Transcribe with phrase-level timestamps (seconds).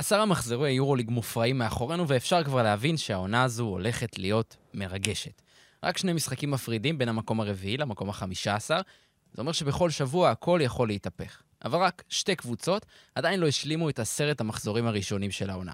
[0.00, 5.42] עשרה מחזורי יורוליג מופרעים מאחורינו, ואפשר כבר להבין שהעונה הזו הולכת להיות מרגשת.
[5.82, 8.80] רק שני משחקים מפרידים בין המקום הרביעי למקום החמישה עשר,
[9.32, 11.42] זה אומר שבכל שבוע הכל יכול להתהפך.
[11.64, 15.72] אבל רק שתי קבוצות עדיין לא השלימו את עשרת המחזורים הראשונים של העונה.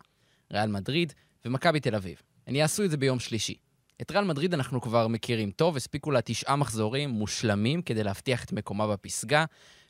[0.53, 1.13] ריאל מדריד
[1.45, 2.23] ומכבי תל אביב.
[2.47, 3.55] הן יעשו את זה ביום שלישי.
[4.03, 8.53] את ריאל מדריד אנחנו כבר מכירים טוב, הספיקו לה תשעה מחזורים מושלמים כדי להבטיח את
[8.53, 9.45] מקומה בפסגה.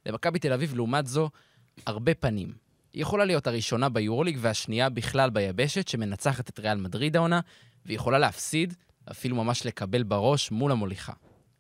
[0.07, 1.31] למכבי תל אביב, לעומת זו,
[1.87, 2.66] הרבה פנים.
[2.97, 7.41] היא יכולה להיות הראשונה ביורוליג והשנייה בכלל ביבשת שמנצחת את ריאל מדריד העונה,
[7.87, 8.75] והיא יכולה להפסיד,
[9.11, 11.13] אפילו ממש לקבל בראש מול המוליכה.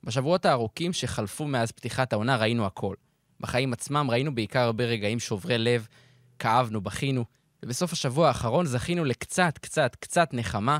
[0.04, 2.94] בשבועות הארוכים שחלפו מאז פתיחת העונה ראינו הכל.
[3.40, 5.86] בחיים עצמם ראינו בעיקר הרבה רגעים שוברי לב,
[6.38, 7.24] כאבנו, בכינו,
[7.62, 10.78] ובסוף השבוע האחרון זכינו לקצת, קצת, קצת נחמה,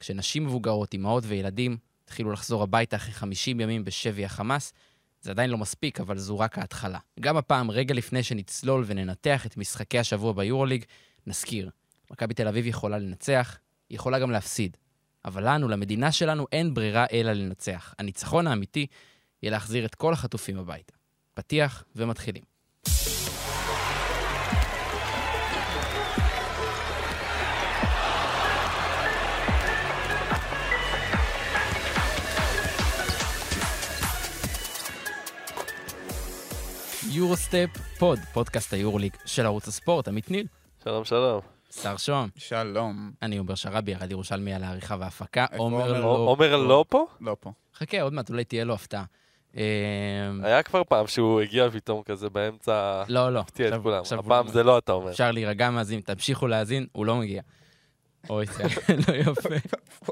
[0.00, 4.72] כשנשים מבוגרות, אמהות וילדים התחילו לחזור הביתה אחרי 50 ימים בשבי החמאס.
[5.22, 6.98] זה עדיין לא מספיק, אבל זו רק ההתחלה.
[7.20, 10.84] גם הפעם, רגע לפני שנצלול וננתח את משחקי השבוע ביורוליג,
[11.26, 11.70] נזכיר,
[12.10, 13.58] מכבי תל אביב יכולה לנצח,
[13.90, 14.76] היא יכולה גם להפסיד.
[15.24, 17.94] אבל לנו, למדינה שלנו, אין ברירה אלא לנצח.
[17.98, 18.86] הניצחון האמיתי
[19.42, 20.92] יהיה להחזיר את כל החטופים הביתה.
[21.34, 22.42] פתיח ומתחילים.
[37.10, 40.44] יורוסטפ פוד, פודקאסט היורוליג של ערוץ הספורט, עמית ניר.
[40.84, 41.40] שלום, שלום.
[41.70, 42.28] שר שוהם.
[42.36, 43.12] שלום.
[43.22, 45.46] אני עומר שרבי, ירד ירושלמי על העריכה וההפקה.
[45.56, 45.92] עומר?
[46.00, 46.06] לא...
[46.06, 47.06] עומר לא פה?
[47.20, 47.52] לא פה.
[47.76, 49.04] חכה, עוד מעט, אולי תהיה לו הפתעה.
[49.56, 49.62] אה,
[50.42, 53.40] היה כבר פעם שהוא הגיע פתאום כזה באמצע, לא, לא.
[53.40, 54.02] הפתיע את כולם.
[54.18, 55.10] הפעם לא- זה לא אתה אומר.
[55.10, 57.42] אפשר להירגע מאזין, תמשיכו להאזין, הוא לא מגיע.
[58.30, 58.62] אוי, זה
[59.08, 59.48] לא יפה.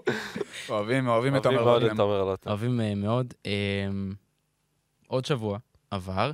[0.68, 1.92] אוהבים, אוהבים את עומר.
[1.92, 2.50] את עומר לוטם.
[2.50, 3.34] אוהבים אה, מאוד.
[3.46, 3.52] אה,
[5.08, 5.58] עוד שבוע
[5.90, 6.30] עבר,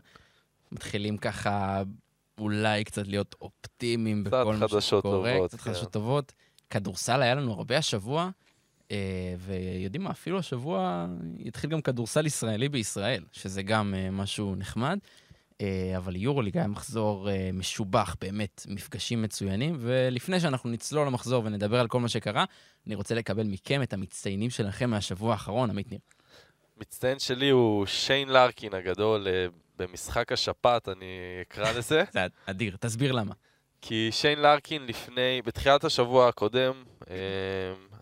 [0.73, 1.83] מתחילים ככה
[2.39, 5.33] אולי קצת להיות אופטימיים בכל מה חדשות שקורה.
[5.33, 5.65] טובות, קצת כן.
[5.65, 6.33] חדשות טובות.
[6.71, 8.31] כדורסל היה לנו הרבה השבוע,
[8.91, 11.07] אה, ויודעים מה, אפילו השבוע
[11.39, 14.99] יתחיל גם כדורסל ישראלי בישראל, שזה גם אה, משהו נחמד.
[15.61, 19.77] אה, אבל יורוליג היה מחזור אה, משובח, באמת, מפגשים מצוינים.
[19.81, 22.45] ולפני שאנחנו נצלול למחזור ונדבר על כל מה שקרה,
[22.87, 26.01] אני רוצה לקבל מכם את המצטיינים שלכם מהשבוע האחרון, עמית ניר.
[26.81, 29.27] מצטיין שלי הוא שיין לארקין הגדול
[29.79, 32.05] במשחק השפעת, אני אקרא לזה.
[32.13, 33.35] זה אדיר, תסביר למה.
[33.83, 37.17] כי שיין לארקין לפני, בתחילת השבוע הקודם, אה,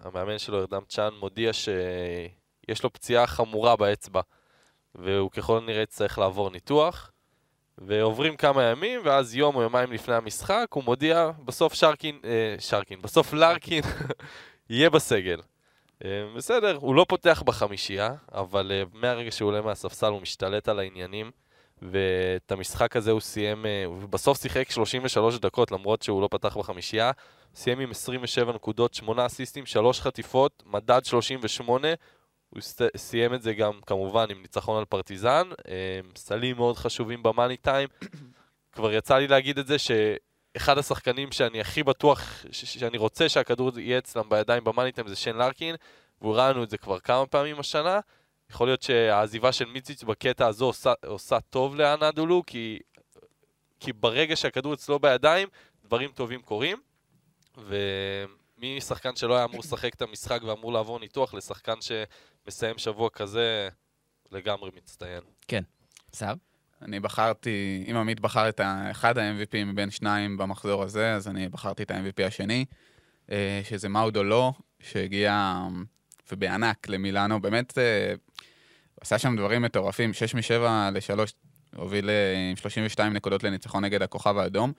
[0.02, 4.20] המאמן שלו, ארדם צ'אן, מודיע שיש לו פציעה חמורה באצבע,
[4.94, 7.10] והוא ככל הנראה יצטרך לעבור ניתוח.
[7.78, 13.02] ועוברים כמה ימים, ואז יום או יומיים לפני המשחק, הוא מודיע, בסוף שרקין, אה, שרקין,
[13.02, 13.82] בסוף לארקין
[14.70, 15.40] יהיה בסגל.
[16.04, 20.78] אה, בסדר, הוא לא פותח בחמישייה, אבל אה, מהרגע שהוא עולה מהספסל הוא משתלט על
[20.78, 21.30] העניינים,
[21.90, 26.56] ואת המשחק הזה הוא סיים, אה, הוא בסוף שיחק 33 דקות, למרות שהוא לא פתח
[26.56, 27.10] בחמישייה,
[27.54, 31.88] סיים עם 27 נקודות, 8 אסיסטים, 3 חטיפות, מדד 38,
[32.50, 32.60] הוא
[32.96, 37.88] סיים את זה גם כמובן עם ניצחון על פרטיזן, אה, סלים מאוד חשובים במאני טיים.
[38.72, 43.98] כבר יצא לי להגיד את זה שאחד השחקנים שאני הכי בטוח שאני רוצה שהכדור יהיה
[43.98, 45.74] אצלם בידיים במאני טיים זה שיין לארקין,
[46.20, 48.00] והוא ראה לנו את זה כבר כמה פעמים השנה.
[48.54, 52.78] יכול להיות שהעזיבה של מיציץ' בקטע הזו עושה, עושה טוב לאנדולו, כי,
[53.80, 55.48] כי ברגע שהכדור אצלו בידיים,
[55.84, 56.78] דברים טובים קורים.
[58.58, 63.68] ומשחקן שלא היה אמור לשחק את המשחק ואמור לעבור ניתוח לשחקן שמסיים שבוע כזה,
[64.32, 65.20] לגמרי מצטיין.
[66.12, 66.34] סער?
[66.82, 68.60] אני בחרתי, אם עמית בחר את
[68.90, 72.64] אחד ה-MVP מבין שניים במחזור הזה, אז אני בחרתי את ה-MVP השני,
[73.30, 75.56] אה, שזה מאודו לא, שהגיע
[76.32, 77.40] ובענק למילאנו.
[77.40, 78.14] באמת, אה,
[79.00, 81.32] עשה שם דברים מטורפים, 6 מ-7 ל-3,
[81.76, 84.72] הוביל אה, עם 32 נקודות לניצחון נגד הכוכב האדום,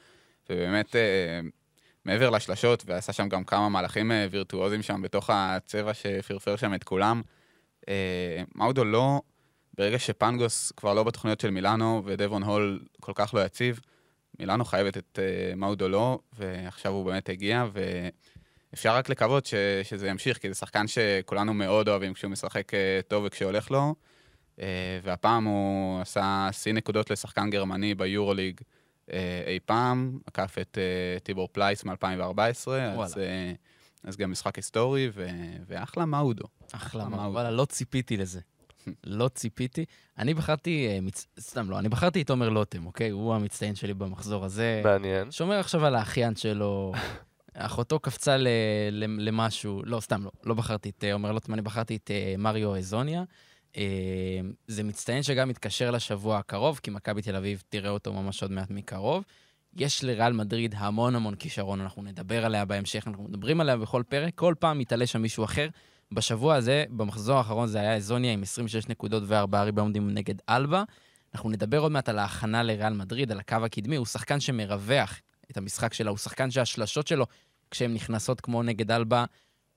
[0.49, 1.39] ובאמת, אה,
[2.05, 7.21] מעבר לשלשות, ועשה שם גם כמה מהלכים וירטואוזיים שם בתוך הצבע שפרפר שם את כולם.
[8.55, 9.21] מאודו לא...
[9.77, 13.79] ברגע שפנגוס כבר לא בתוכניות של מילאנו ודבון הול כל כך לא יציב,
[14.39, 17.65] מילאנו חייבת את uh, מאודו לו, ועכשיו הוא באמת הגיע,
[18.75, 22.77] ואפשר רק לקוות ש, שזה ימשיך, כי זה שחקן שכולנו מאוד אוהבים כשהוא משחק uh,
[23.07, 23.95] טוב וכשהולך לו,
[24.55, 24.61] uh,
[25.03, 29.13] והפעם הוא עשה שיא נקודות לשחקן גרמני ביורוליג uh,
[29.47, 30.77] אי פעם, עקף את
[31.23, 33.15] טיבור פלייס מ-2014, אז,
[34.03, 35.27] אז גם משחק היסטורי, ו,
[35.67, 36.45] ואחלה מאודו.
[36.71, 37.15] אחלה, הוא?
[37.15, 38.39] וואלה, לא ציפיתי לזה.
[39.03, 39.85] לא ציפיתי.
[40.17, 43.09] אני בחרתי, אה, מצ- סתם לא, אני בחרתי את עומר לוטם, אוקיי?
[43.09, 44.81] הוא המצטיין שלי במחזור הזה.
[44.83, 45.31] מעניין.
[45.31, 46.93] שומר עכשיו על האחיין שלו,
[47.55, 48.47] אחותו קפצה ל-
[48.91, 52.35] ל- למשהו, לא, סתם לא, לא בחרתי את אה, עומר לוטם, אני בחרתי את אה,
[52.37, 53.23] מריו אזוניה.
[53.77, 53.83] אה,
[54.67, 58.71] זה מצטיין שגם מתקשר לשבוע הקרוב, כי מכבי תל אביב תראה אותו ממש עוד מעט
[58.71, 59.23] מקרוב.
[59.77, 64.35] יש לריאל מדריד המון המון כישרון, אנחנו נדבר עליה בהמשך, אנחנו מדברים עליה בכל פרק,
[64.35, 65.67] כל פעם מתעלה שם מישהו אחר.
[66.11, 70.83] בשבוע הזה, במחזור האחרון זה היה אזוניה עם 26 נקודות וארבעה ריבאונדים נגד אלבה.
[71.33, 75.19] אנחנו נדבר עוד מעט על ההכנה לריאל מדריד, על הקו הקדמי, הוא שחקן שמרווח
[75.51, 77.25] את המשחק שלה, הוא שחקן שהשלשות שלו,
[77.71, 79.25] כשהן נכנסות כמו נגד אלבה,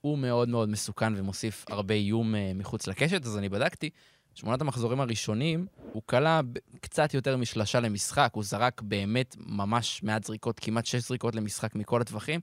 [0.00, 3.90] הוא מאוד מאוד מסוכן ומוסיף הרבה איום uh, מחוץ לקשת, אז אני בדקתי.
[4.34, 6.40] שמונת המחזורים הראשונים, הוא כלה
[6.80, 12.00] קצת יותר משלשה למשחק, הוא זרק באמת ממש מעט זריקות, כמעט שש זריקות למשחק מכל
[12.00, 12.40] הטווחים,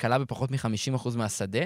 [0.00, 1.60] כלה בפחות מ-50% מהשדה,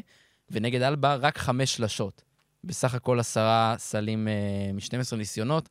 [0.51, 2.23] ונגד אלבה רק חמש שלשות.
[2.65, 5.69] בסך הכל עשרה סלים uh, מ-12 ניסיונות,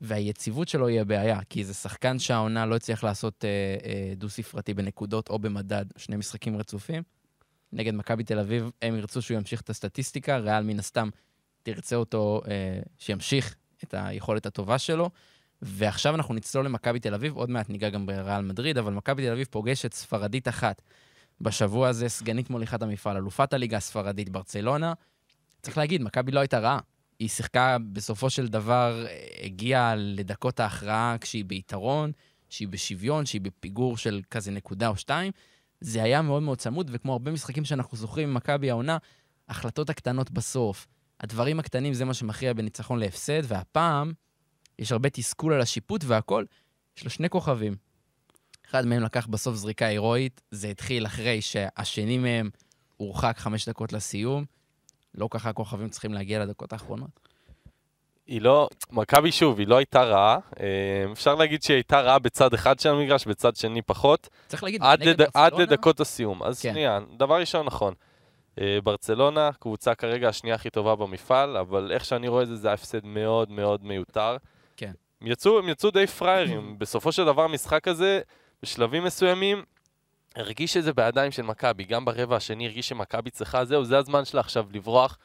[0.00, 3.86] והיציבות שלו היא הבעיה, כי זה שחקן שהעונה לא הצליח לעשות uh, uh,
[4.16, 7.02] דו-ספרתי בנקודות או במדד, שני משחקים רצופים.
[7.72, 11.08] נגד מכבי תל אביב, הם ירצו שהוא ימשיך את הסטטיסטיקה, ריאל מן הסתם
[11.62, 15.10] תרצה אותו אה, שימשיך את היכולת הטובה שלו.
[15.62, 19.32] ועכשיו אנחנו נצלול למכבי תל אביב, עוד מעט ניגע גם בריאל מדריד, אבל מכבי תל
[19.32, 20.82] אביב פוגשת ספרדית אחת.
[21.40, 24.92] בשבוע הזה סגנית מוליכת המפעל, אלופת הליגה הספרדית ברצלונה.
[25.62, 26.78] צריך להגיד, מכבי לא הייתה רעה.
[27.18, 29.06] היא שיחקה בסופו של דבר,
[29.44, 32.12] הגיעה לדקות ההכרעה כשהיא ביתרון,
[32.48, 35.32] שהיא בשוויון, שהיא בפיגור של כזה נקודה או שתיים.
[35.80, 38.98] זה היה מאוד מאוד צמוד, וכמו הרבה משחקים שאנחנו זוכרים ממכבי העונה,
[39.48, 40.86] ההחלטות הקטנות בסוף,
[41.20, 44.12] הדברים הקטנים זה מה שמכריע בניצחון להפסד, והפעם
[44.78, 46.44] יש הרבה תסכול על השיפוט והכל.
[46.96, 47.76] יש לו שני כוכבים.
[48.70, 52.50] אחד מהם לקח בסוף זריקה הירואית, זה התחיל אחרי שהשני מהם
[52.96, 54.44] הורחק חמש דקות לסיום.
[55.18, 57.28] לא ככה הכוכבים צריכים להגיע לדקות האחרונות.
[58.26, 60.38] היא לא, מכבי שוב, היא לא הייתה רעה.
[60.60, 64.28] אה, אפשר להגיד שהיא הייתה רעה בצד אחד של המגרש, בצד שני פחות.
[64.46, 65.22] צריך להגיד, עד, נגד לד...
[65.22, 66.42] עד ברצלונה, לדקות הסיום.
[66.42, 66.72] אז כן.
[66.72, 67.94] שנייה, דבר ראשון, נכון.
[68.60, 72.72] אה, ברצלונה, קבוצה כרגע השנייה הכי טובה במפעל, אבל איך שאני רואה את זה, זה
[72.72, 74.36] הפסד מאוד מאוד מיותר.
[74.76, 74.92] כן.
[75.20, 76.78] הם יצאו, הם יצאו די פראיירים.
[76.78, 78.20] בסופו של דבר, המשחק הזה,
[78.62, 79.62] בשלבים מסוימים,
[80.38, 81.84] הרגיש את זה בידיים של מכבי.
[81.84, 85.18] גם ברבע השני הרגיש שמכבי צריכה, זהו, זה הזמן שלה עכשיו לברוח.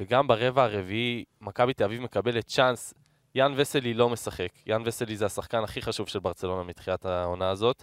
[0.00, 2.94] וגם ברבע הרביעי, מכבי תל אביב מקבלת צ'אנס.
[3.34, 4.48] יאן וסלי לא משחק.
[4.66, 7.82] יאן וסלי זה השחקן הכי חשוב של ברצלונה מתחילת העונה הזאת.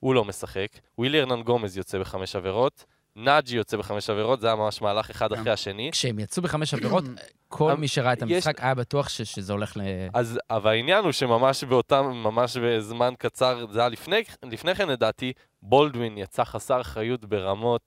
[0.00, 0.68] הוא לא משחק.
[0.98, 2.84] ווילי ארנן גומז יוצא בחמש עבירות.
[3.24, 5.32] נאג'י יוצא בחמש עבירות, זה היה ממש מהלך אחד.
[5.32, 5.88] אחרי השני.
[5.92, 7.04] כשהם יצאו בחמש עבירות,
[7.48, 9.80] כל מי שראה את יש- המשחק היה בטוח ש- שזה הולך ל...
[10.14, 15.32] אז, אבל העניין הוא שממש באותם, ממש בזמן קצר, זה היה לפני, לפני כן לדעתי,
[15.62, 17.80] בולדווין יצא חסר אחריות ברמות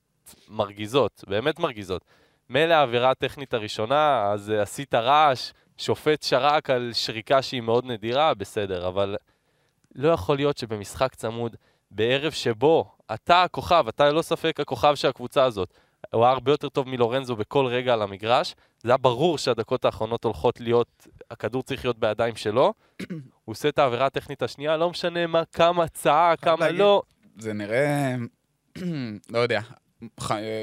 [0.49, 2.01] מרגיזות, באמת מרגיזות.
[2.49, 8.33] מילא העבירה הטכנית הראשונה, אז אה, עשית רעש, שופט שרק על שריקה שהיא מאוד נדירה,
[8.33, 9.15] בסדר, אבל
[9.95, 11.55] לא יכול להיות שבמשחק צמוד,
[11.95, 15.73] בערב שבו אתה הכוכב, אתה ללא ספק הכוכב של הקבוצה הזאת,
[16.13, 20.23] הוא היה הרבה יותר טוב מלורנזו בכל רגע על המגרש, זה היה ברור שהדקות האחרונות
[20.23, 22.73] הולכות להיות, הכדור צריך להיות בידיים שלו.
[23.45, 27.01] הוא עושה את העבירה הטכנית השנייה, לא משנה מה, כמה צעק, חייב כמה לא.
[27.37, 28.15] זה נראה,
[29.33, 29.61] לא יודע,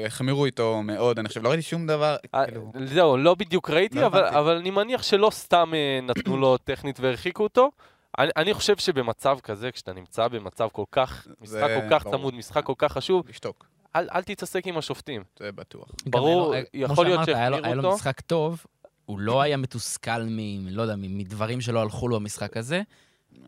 [0.05, 3.99] החמירו איתו מאוד, אני חושב, לא ראיתי שום דבר, אה, כאילו, זהו, לא בדיוק ראיתי,
[3.99, 4.07] לא.
[4.07, 7.71] אבל אני מניח שלא סתם אה, נתנו לו טכנית והרחיקו אותו.
[8.19, 12.15] אני, אני חושב שבמצב כזה, כשאתה נמצא במצב כל כך, זה משחק כל כך ברור.
[12.17, 13.65] צמוד, משחק כל כך חשוב, לשתוק,
[13.95, 15.23] אל, אל תתעסק עם השופטים.
[15.39, 15.89] זה בטוח.
[16.05, 17.95] ברור, היה לו- יכול כמו להיות שאמרת, היה לו- שהחמירו היה לו אותו.
[17.95, 18.63] משחק טוב,
[19.05, 20.39] הוא לא היה מתוסכל מ...
[20.69, 22.81] לא יודע, מ- מדברים שלא הלכו לו במשחק הזה.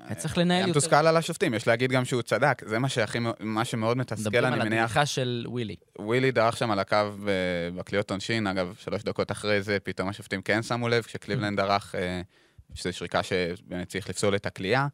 [0.05, 0.71] היה צריך לנהל היה יותר.
[0.71, 4.45] מתוסכל על השופטים, יש להגיד גם שהוא צדק, זה מה שהכי, מה שמאוד מתסכל, מדברים
[4.45, 4.83] אני על מניח.
[4.83, 5.75] הדריכה של ווילי.
[5.99, 7.29] ווילי דרך שם על הקו ב-
[7.75, 12.21] בקליעות עונשין, אגב, שלוש דקות אחרי זה, פתאום השופטים כן שמו לב, כשקליבלנד דרך, אה,
[12.75, 14.87] שזו שריקה שבאמת צריך לפסול את הקליעה,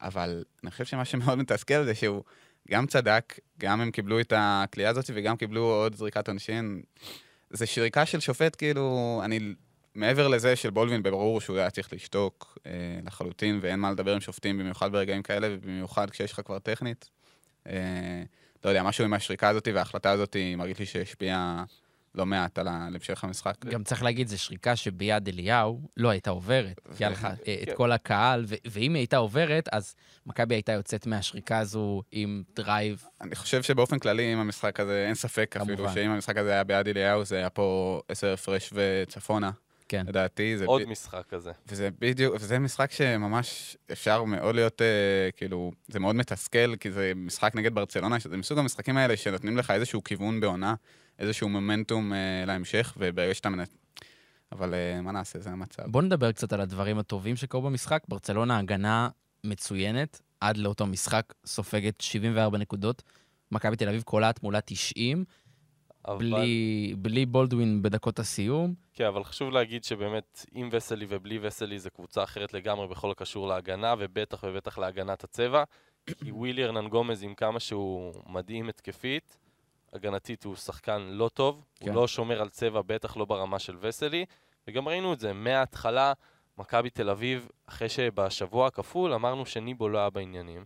[0.00, 2.22] אבל אני חושב שמה שמאוד מתסכל זה שהוא
[2.70, 6.82] גם צדק, גם הם קיבלו את הקליעה הזאת וגם קיבלו עוד זריקת עונשין.
[7.50, 9.54] זה שריקה של שופט, כאילו, אני...
[9.94, 12.72] מעבר לזה של בולדווין, ברור שהוא היה צריך לשתוק אה,
[13.06, 17.10] לחלוטין, ואין מה לדבר עם שופטים, במיוחד ברגעים כאלה, ובמיוחד כשיש לך כבר טכנית.
[17.66, 18.22] אה,
[18.64, 21.64] לא יודע, משהו עם השריקה הזאת וההחלטה הזאת מרגיש לי שהשפיעה
[22.14, 23.64] לא מעט על המשך המשחק.
[23.64, 26.80] גם צריך להגיד, זו שריקה שביד אליהו לא הייתה עוברת.
[26.96, 27.74] כי היה לך אה, את כן.
[27.76, 29.94] כל הקהל, ואם היא הייתה עוברת, אז
[30.26, 33.04] מכבי הייתה יוצאת מהשריקה הזו עם drive.
[33.20, 35.88] אני חושב שבאופן כללי, אם המשחק הזה, אין ספק אפילו.
[35.94, 39.50] שאם המשחק הזה היה ביד אליהו, זה היה פה עשר הפרש וצפונה,
[39.88, 40.04] כן.
[40.08, 40.58] לדעתי.
[40.58, 41.50] זה עוד ב- משחק כזה.
[41.68, 47.12] וזה בדיוק, וזה משחק שממש אפשר מאוד להיות, אה, כאילו, זה מאוד מתסכל, כי זה
[47.16, 50.74] משחק נגד ברצלונה, שזה מסוג המשחקים האלה שנותנים לך איזשהו כיוון בעונה,
[51.18, 53.64] איזשהו מומנטום אה, להמשך, וברגע שאתה מנ...
[54.52, 55.82] אבל אה, מה נעשה, זה המצב.
[55.86, 58.02] בואו נדבר קצת על הדברים הטובים שקרו במשחק.
[58.08, 59.08] ברצלונה הגנה
[59.44, 63.02] מצוינת, עד לאותו משחק סופגת 74 נקודות.
[63.52, 65.24] מכבי תל אביב קולעת מולה 90,
[66.08, 66.18] אבל...
[66.18, 68.74] בלי, בלי בולדווין בדקות הסיום.
[68.92, 73.48] כן, אבל חשוב להגיד שבאמת, עם וסלי ובלי וסלי זה קבוצה אחרת לגמרי בכל הקשור
[73.48, 75.64] להגנה, ובטח ובטח להגנת הצבע.
[76.06, 79.36] כי ווילי ארנן גומז, עם כמה שהוא מדהים התקפית,
[79.94, 81.88] הגנתית הוא שחקן לא טוב, כן.
[81.88, 84.24] הוא לא שומר על צבע, בטח לא ברמה של וסלי,
[84.68, 86.12] וגם ראינו את זה מההתחלה,
[86.58, 90.64] מכבי תל אביב, אחרי שבשבוע הכפול אמרנו שניבו לא היה בעניינים.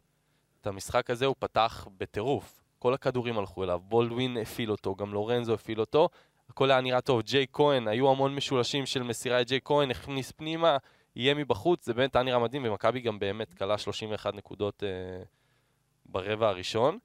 [0.61, 2.62] את המשחק הזה הוא פתח בטירוף.
[2.78, 6.08] כל הכדורים הלכו אליו, בולדווין הפעיל אותו, גם לורנזו הפעיל אותו,
[6.49, 7.23] הכל היה נראה טוב.
[7.23, 10.76] ג'יי כהן, היו המון משולשים של מסירה את ג'יי כהן, הכניס פנימה,
[11.16, 15.23] יהיה מבחוץ, זה באמת היה נראה מדהים, ומכבי גם באמת כלה 31 נקודות אה,
[16.06, 16.99] ברבע הראשון.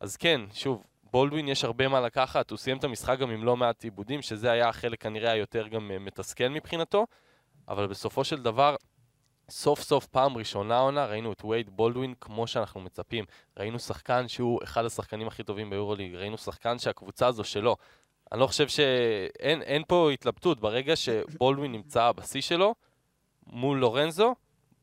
[0.00, 0.84] אז כן, שוב,
[1.14, 4.50] בולדווין יש הרבה מה לקחת, הוא סיים את המשחק גם עם לא מעט עיבודים, שזה
[4.50, 7.06] היה החלק כנראה היותר גם אה, מתסכל מבחינתו,
[7.68, 8.76] אבל בסופו של דבר,
[9.50, 13.24] סוף סוף פעם ראשונה עונה ראינו את וייד בולדווין כמו שאנחנו מצפים.
[13.56, 17.76] ראינו שחקן שהוא אחד השחקנים הכי טובים ביורוליג, ראינו שחקן שהקבוצה הזו שלו.
[18.32, 22.74] אני לא חושב שאין אין פה התלבטות, ברגע שבולדווין נמצא בשיא שלו,
[23.46, 24.34] מול לורנזו,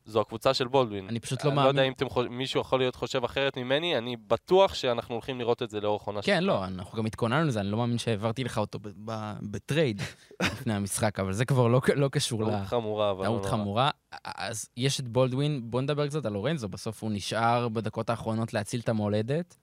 [0.06, 1.08] זו הקבוצה של בולדווין.
[1.08, 1.86] אני פשוט לא אני לא יודע מאמין.
[1.88, 2.28] אם אתם חוש...
[2.30, 6.22] מישהו יכול להיות חושב אחרת ממני, אני בטוח שאנחנו הולכים לראות את זה לאורך עונה
[6.22, 9.52] כן, לא, אנחנו גם התכוננו לזה, אני לא מאמין שהעברתי לך אותו ב- ב- ב
[9.52, 10.02] trade
[10.42, 12.46] לפני המשחק, אבל זה כבר לא, לא קשור ל...
[12.46, 13.20] טעות חמורה, אבל...
[13.20, 13.52] לא טעות נורא.
[13.52, 13.90] חמורה.
[14.24, 18.80] אז יש את בולדווין, בוא נדבר קצת על לורנזו, בסוף הוא נשאר בדקות האחרונות להציל
[18.80, 19.58] את המולדת.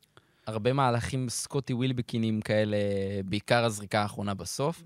[0.46, 2.76] הרבה מהלכים סקוטי ווילבקינים כאלה,
[3.24, 4.82] בעיקר הזריקה האחרונה בסוף.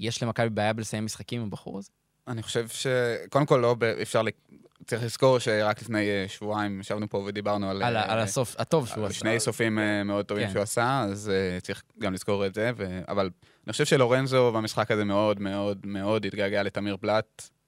[0.00, 1.90] יש למכבי בעיה בלסיים משחקים עם הבחור הזה?
[2.28, 2.86] אני חושב ש...
[3.30, 4.22] קודם כל, לא אפשר...
[4.84, 7.82] צריך לזכור שרק לפני אה, שבועיים ישבנו פה ודיברנו על...
[7.82, 9.18] על אה, על הסוף, הטוב שהוא על עשה.
[9.18, 10.52] שני סופים אה, מאוד טובים כן.
[10.52, 12.70] שהוא עשה, אז צריך גם לזכור את זה.
[12.76, 13.00] ו...
[13.08, 13.30] אבל
[13.66, 16.96] אני חושב שלורנזו במשחק הזה מאוד מאוד מאוד התגעגע לתמיר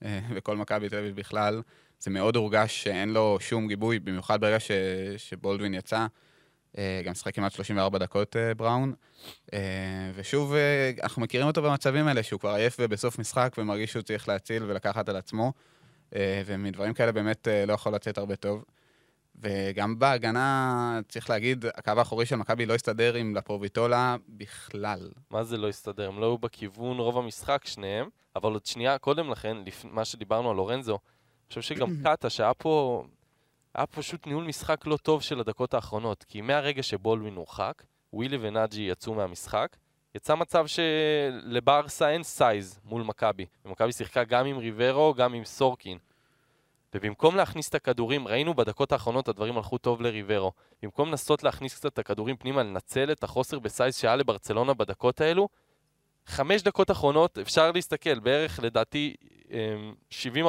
[0.05, 1.63] אה, וכל מכבי תל אביב בכלל.
[2.01, 4.71] זה מאוד הורגש שאין לו שום גיבוי, במיוחד ברגע ש...
[5.17, 6.07] שבולדווין יצא.
[7.05, 8.95] גם שיחק כמעט 34 דקות בראון.
[10.15, 10.55] ושוב,
[11.03, 15.09] אנחנו מכירים אותו במצבים האלה, שהוא כבר עייף ובסוף משחק ומרגיש שהוא צריך להציל ולקחת
[15.09, 15.53] על עצמו.
[16.17, 18.65] אה, ומדברים כאלה באמת אה, לא יכול לצאת הרבה טוב.
[19.41, 25.11] וגם בהגנה, צריך להגיד, הקו האחורי של מכבי לא הסתדר עם לפרוביטולה בכלל.
[25.31, 26.09] מה זה לא הסתדר?
[26.09, 29.85] הם לא היו בכיוון רוב המשחק שניהם, אבל עוד שנייה קודם לכן, לפ...
[29.85, 33.05] מה שדיברנו על לורנזו, אני חושב שגם קאטה, שהיה פה...
[33.75, 38.83] היה פשוט ניהול משחק לא טוב של הדקות האחרונות, כי מהרגע שבולדווין הורחק, ווילי ונאג'י
[38.83, 39.77] יצאו מהמשחק,
[40.15, 43.47] יצא מצב שלברסה אין size מול מכבי.
[43.65, 45.99] ומכבי שיחקה גם עם ריברו, גם עם סורקין.
[46.95, 50.53] ובמקום להכניס את הכדורים, ראינו בדקות האחרונות הדברים הלכו טוב לריברו.
[50.83, 55.21] במקום לנסות להכניס קצת את הכדורים פנימה, לנצל את החוסר ב size שהיה לברצלונה בדקות
[55.21, 55.49] האלו,
[56.27, 59.17] חמש דקות אחרונות, אפשר להסתכל, בערך לדעתי
[59.51, 59.95] אמ,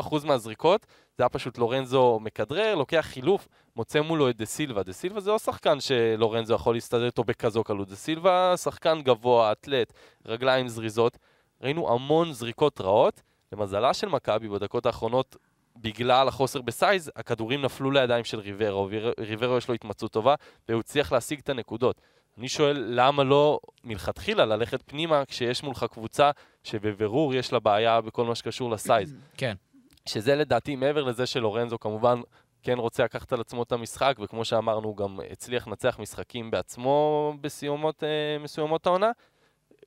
[0.02, 0.86] 70% מהזריקות,
[1.20, 4.84] זה היה פשוט לורנזו מכדרר, לוקח חילוף, מוצא מולו את דה סילבה.
[4.84, 7.88] דה סילבה זה לא שחקן שלורנזו יכול להסתדר איתו בכזו קלות.
[7.88, 9.94] דה סילבה שחקן גבוה, אתלט,
[10.26, 11.18] רגליים זריזות.
[11.62, 13.22] ראינו המון זריקות רעות.
[13.52, 15.36] למזלה של מכבי בדקות האחרונות,
[15.78, 18.90] בגלל החוסר ב size, הכדורים נפלו לידיים של ריברו.
[19.20, 20.36] ריברו יש לו התמצאות טובה,
[20.70, 22.02] והוא הצליח להשיג את הנקודות.
[22.38, 26.32] אני שואל, למה לא מלכתחילה ללכת פנימה כשיש מולך קבוצה
[26.64, 29.16] שבבירור יש לה בעיה בכל מה שקשור ל size?
[29.38, 29.56] כן.
[30.06, 32.22] שזה לדעתי, מעבר לזה שלורנזו כמובן
[32.64, 37.34] כן רוצה לקחת על עצמו את המשחק, וכמו שאמרנו, הוא גם הצליח לנצח משחקים בעצמו
[37.42, 38.10] בסיומות אה,
[38.44, 39.12] מסוימות העונה.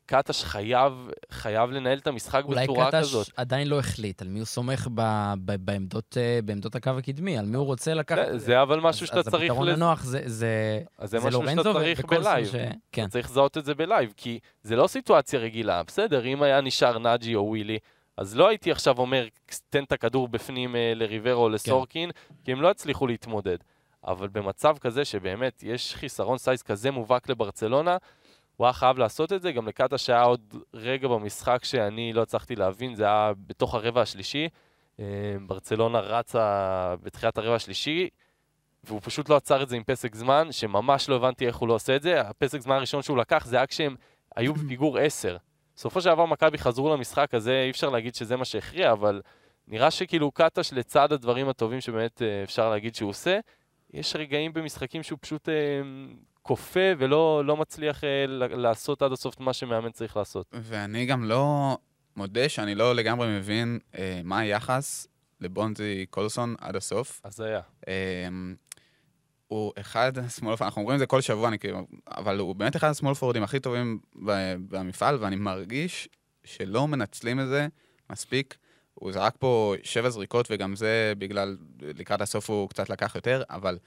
[0.07, 0.93] קטש חייב,
[1.31, 3.27] חייב לנהל את המשחק אולי בצורה קטש כזאת.
[3.37, 7.45] עדיין לא החליט על מי הוא סומך ב- ב- בעמדות, אה, בעמדות הקו הקדמי, על
[7.45, 8.19] מי הוא רוצה לקחת.
[8.33, 9.43] זה, זה אבל משהו אז- שאתה אז צריך...
[9.51, 12.47] הפתרון לז- הנוח זה, זה, אז זה זה משהו שאתה לורנזו צריך ב live.
[12.47, 12.55] ש...
[12.93, 13.03] כן.
[13.03, 15.83] אתה צריך לזהות את זה ב live, כי זה לא סיטואציה רגילה.
[15.83, 17.79] בסדר, אם היה נשאר נאג'י או ווילי,
[18.17, 19.27] אז לא הייתי עכשיו אומר,
[19.71, 22.11] תן את הכדור בפנים אה, לריברו או לסורקין,
[22.45, 23.57] כי הם לא הצליחו להתמודד.
[24.05, 27.97] אבל במצב כזה שבאמת יש חיסרון סייז כזה מובהק לברצלונה,
[28.57, 29.53] הוא היה חייב לעשות את זה.
[29.53, 34.49] גם לקאטה שהיה עוד רגע במשחק שאני לא הצלחתי להבין, זה היה בתוך הרבע השלישי.
[35.01, 35.05] אה,
[35.47, 38.09] ברצלונה רצה בתחילת הרבע השלישי,
[38.85, 41.75] והוא פשוט לא עצר את זה עם פסק זמן, שממש לא הבנתי איך הוא לא
[41.75, 42.21] עושה את זה.
[42.21, 43.97] הפסק זמן הראשון שהוא לקח זה היה כשהם
[44.37, 45.37] היו בפיגור 10.
[45.77, 49.23] בסופו של דבר מכבי חזרו למשחק הזה, אי אפשר להגיד שזה מה שהכריע, אבל
[49.69, 53.39] נראה שכאילו קטש לצד הדברים הטובים שבאמת אה, אפשר להגיד שהוא עושה,
[53.93, 55.55] יש רגעים במשחקים שהוא פשוט אה,
[56.43, 60.47] כופה ולא לא מצליח אה, לעשות עד הסוף את מה שמאמן צריך לעשות.
[60.53, 61.77] ואני גם לא
[62.17, 65.07] מודה שאני לא לגמרי מבין אה, מה היחס
[65.41, 67.21] לבונזי קולסון עד הסוף.
[67.25, 67.61] אז היה.
[69.53, 72.91] הוא אחד השמאל, אנחנו אומרים את זה כל שבוע, אני כאילו, אבל הוא באמת אחד
[72.91, 73.99] השמאל פורדים הכי טובים
[74.69, 76.09] במפעל, ואני מרגיש
[76.45, 77.67] שלא מנצלים את זה
[78.11, 78.57] מספיק.
[78.95, 83.79] הוא זרק פה שבע זריקות, וגם זה בגלל, לקראת הסוף הוא קצת לקח יותר, אבל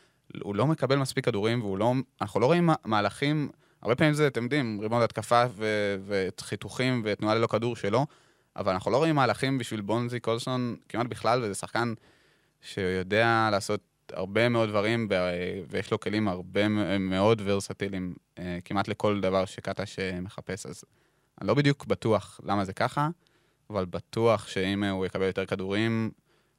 [0.42, 1.94] הוא לא מקבל מספיק כדורים, והוא לא,
[2.36, 3.50] לא רואים מה- מהלכים,
[3.82, 8.06] הרבה פעמים זה, אתם יודעים, ריבון התקפה ו- וחיתוכים ותנועה ללא כדור שלו,
[8.56, 11.94] אבל אנחנו לא רואים מהלכים בשביל בונזי קולסון כמעט בכלל, וזה שחקן
[12.62, 15.08] שיודע לעשות הרבה מאוד דברים,
[15.70, 16.68] ויש לו כלים הרבה
[17.00, 20.66] מאוד ורסטיליים, אה, כמעט לכל דבר שקטש אה, מחפש.
[20.66, 20.84] אז
[21.42, 23.10] אני לא בדיוק בטוח למה זה ככה,
[23.70, 26.12] אבל בטוח שאם הוא יקבל יותר כדורים,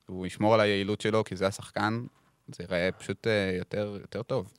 [0.09, 2.07] והוא ישמור על היעילות שלו, כי זה השחקן,
[2.49, 4.53] זה ייראה פשוט אה, יותר, יותר טוב.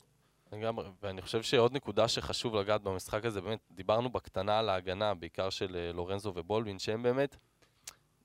[0.52, 5.50] לגמרי, ואני חושב שעוד נקודה שחשוב לגעת במשחק הזה, באמת, דיברנו בקטנה על ההגנה, בעיקר
[5.50, 7.36] של אה, לורנזו ובולדווין, שהם באמת,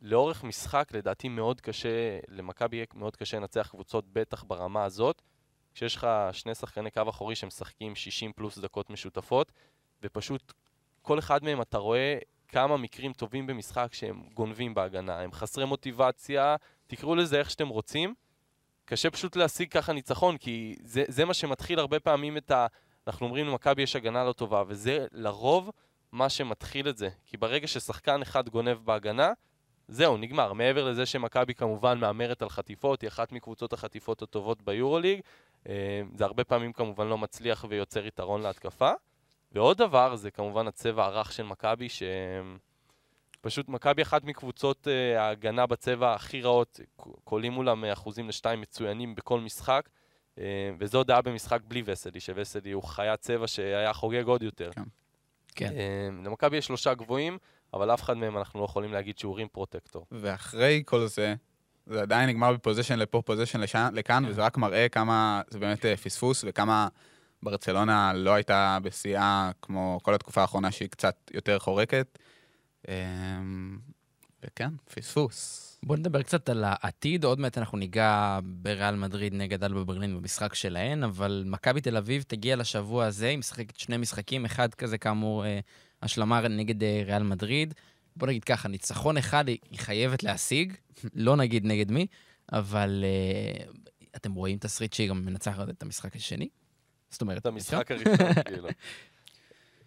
[0.03, 5.23] לאורך משחק, לדעתי מאוד קשה, למכבי יהיה מאוד קשה לנצח קבוצות, בטח ברמה הזאת,
[5.75, 9.53] כשיש לך שני שחקני קו אחורי שמשחקים 60 פלוס דקות משותפות,
[10.03, 10.53] ופשוט
[11.03, 12.19] כל אחד מהם אתה רואה
[12.49, 16.57] כמה מקרים טובים במשחק שהם גונבים בהגנה, הם חסרי מוטיבציה,
[16.87, 18.15] תקראו לזה איך שאתם רוצים.
[18.85, 22.67] קשה פשוט להשיג ככה ניצחון, כי זה, זה מה שמתחיל הרבה פעמים את ה...
[23.07, 25.71] אנחנו אומרים למכבי יש הגנה לא טובה, וזה לרוב
[26.13, 27.09] מה שמתחיל את זה.
[27.27, 29.33] כי ברגע ששחקן אחד גונב בהגנה,
[29.93, 30.53] זהו, נגמר.
[30.53, 35.21] מעבר לזה שמכבי כמובן מהמרת על חטיפות, היא אחת מקבוצות החטיפות הטובות ביורוליג,
[35.69, 38.91] אה, זה הרבה פעמים כמובן לא מצליח ויוצר יתרון להתקפה.
[39.55, 41.89] ועוד דבר, זה כמובן הצבע הרך של מכבי,
[43.41, 46.81] שפשוט מכבי אחת מקבוצות uh, ההגנה בצבע הכי רעות,
[47.25, 49.89] קולים מולם אחוזים לשתיים מצוינים בכל משחק,
[50.37, 50.41] uh,
[50.79, 54.71] וזו הודעה במשחק בלי וסלי, שווסלי הוא חיית צבע שהיה חוגג עוד יותר.
[54.73, 54.83] כן.
[55.55, 55.75] כן.
[56.25, 57.39] למכבי יש שלושה גבוהים,
[57.75, 60.07] אבל אף אחד מהם אנחנו לא יכולים להגיד שהוא rim protector.
[60.13, 61.35] ואחרי כל זה,
[61.87, 63.61] זה עדיין נגמר ב possession לפה, possession
[63.93, 66.89] לכאן, וזה רק מראה כמה זה באמת אה, פספוס, וכמה
[67.43, 72.19] ברצלונה לא הייתה בשיאה כמו כל התקופה האחרונה שהיא קצת יותר חורקת.
[72.89, 73.79] אמ,
[74.45, 75.69] וכן, פספוס.
[75.83, 80.55] בוא נדבר קצת על העתיד, עוד מעט אנחנו ניגע בריאל מדריד נגד אלבה ברלין במשחק
[80.55, 85.45] שלהן, אבל מכבי תל אביב תגיע לשבוע הזה, היא משחקת שני משחקים, אחד כזה כאמור
[85.45, 85.61] אה,
[86.03, 87.75] השלמה נגד אה, ריאל מדריד.
[88.17, 90.73] בוא נגיד ככה, ניצחון אחד היא חייבת להשיג,
[91.15, 92.07] לא נגיד נגד מי,
[92.53, 93.65] אבל אה,
[94.17, 96.49] אתם רואים תסריט שהיא גם מנצחת את המשחק השני?
[97.11, 98.15] זאת אומרת, את המשחק הראשון,
[98.47, 98.69] כאילו.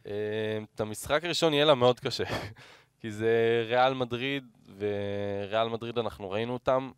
[0.07, 2.24] אה, את המשחק הראשון יהיה לה מאוד קשה,
[3.00, 4.44] כי זה ריאל מדריד,
[4.77, 6.92] וריאל מדריד אנחנו ראינו אותם.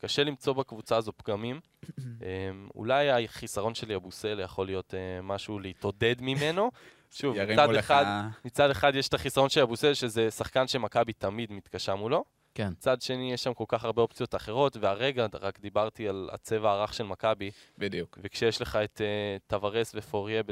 [0.00, 1.60] קשה למצוא בקבוצה הזו פגמים.
[2.74, 6.70] אולי החיסרון של יבוסל יכול להיות משהו להתעודד ממנו.
[7.14, 8.04] שוב, מצד לך- אחד,
[8.44, 12.24] מצד אחד יש את החיסרון של אבוסל, שזה שחקן שמכבי תמיד מתקשה מולו.
[12.54, 12.68] כן.
[12.70, 16.94] מצד שני, יש שם כל כך הרבה אופציות אחרות, והרגע רק דיברתי על הצבע הרך
[16.94, 18.18] של מכבי, בדיוק.
[18.22, 20.42] וכשיש לך את uh, טוורס ופוריה,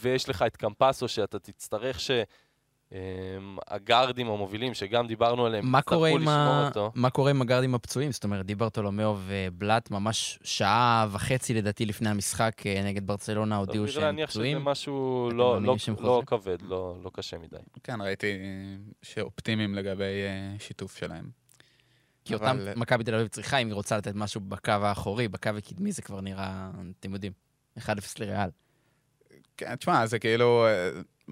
[0.00, 2.00] ויש לך את קמפסו, שאתה תצטרך
[2.92, 6.66] שהגארדים המובילים, שגם דיברנו עליהם, מה קורה, יצטרכו עם לשמור ה...
[6.68, 6.92] אותו.
[6.94, 8.12] מה קורה עם הגארדים הפצועים?
[8.12, 13.94] זאת אומרת, דיברטולומיאו ובלאט ממש שעה וחצי לדעתי לפני המשחק אה, נגד ברצלונה הודיעו סביר
[13.94, 14.58] שהם להניח פצועים.
[14.58, 16.22] שזה משהו לא, לא, לא?
[16.26, 17.56] כבד, לא, לא קשה מדי.
[17.84, 18.38] כן, ראיתי
[19.02, 21.24] שאופטימיים לגבי אה, שיתוף שלהם.
[22.24, 25.50] כי אבל- אותם מכבי תל אביב צריכה, אם היא רוצה לתת משהו בקו האחורי, בקו
[25.58, 26.70] הקדמי זה כבר נראה,
[27.00, 27.32] אתם יודעים,
[27.78, 27.82] 1-0
[28.18, 28.50] לריאל.
[29.56, 30.90] כן, תשמע, זה כאילו, אה,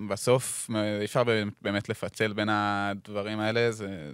[0.09, 1.23] בסוף אה, אי אפשר
[1.63, 4.13] באמת לפצל בין הדברים האלה, זה...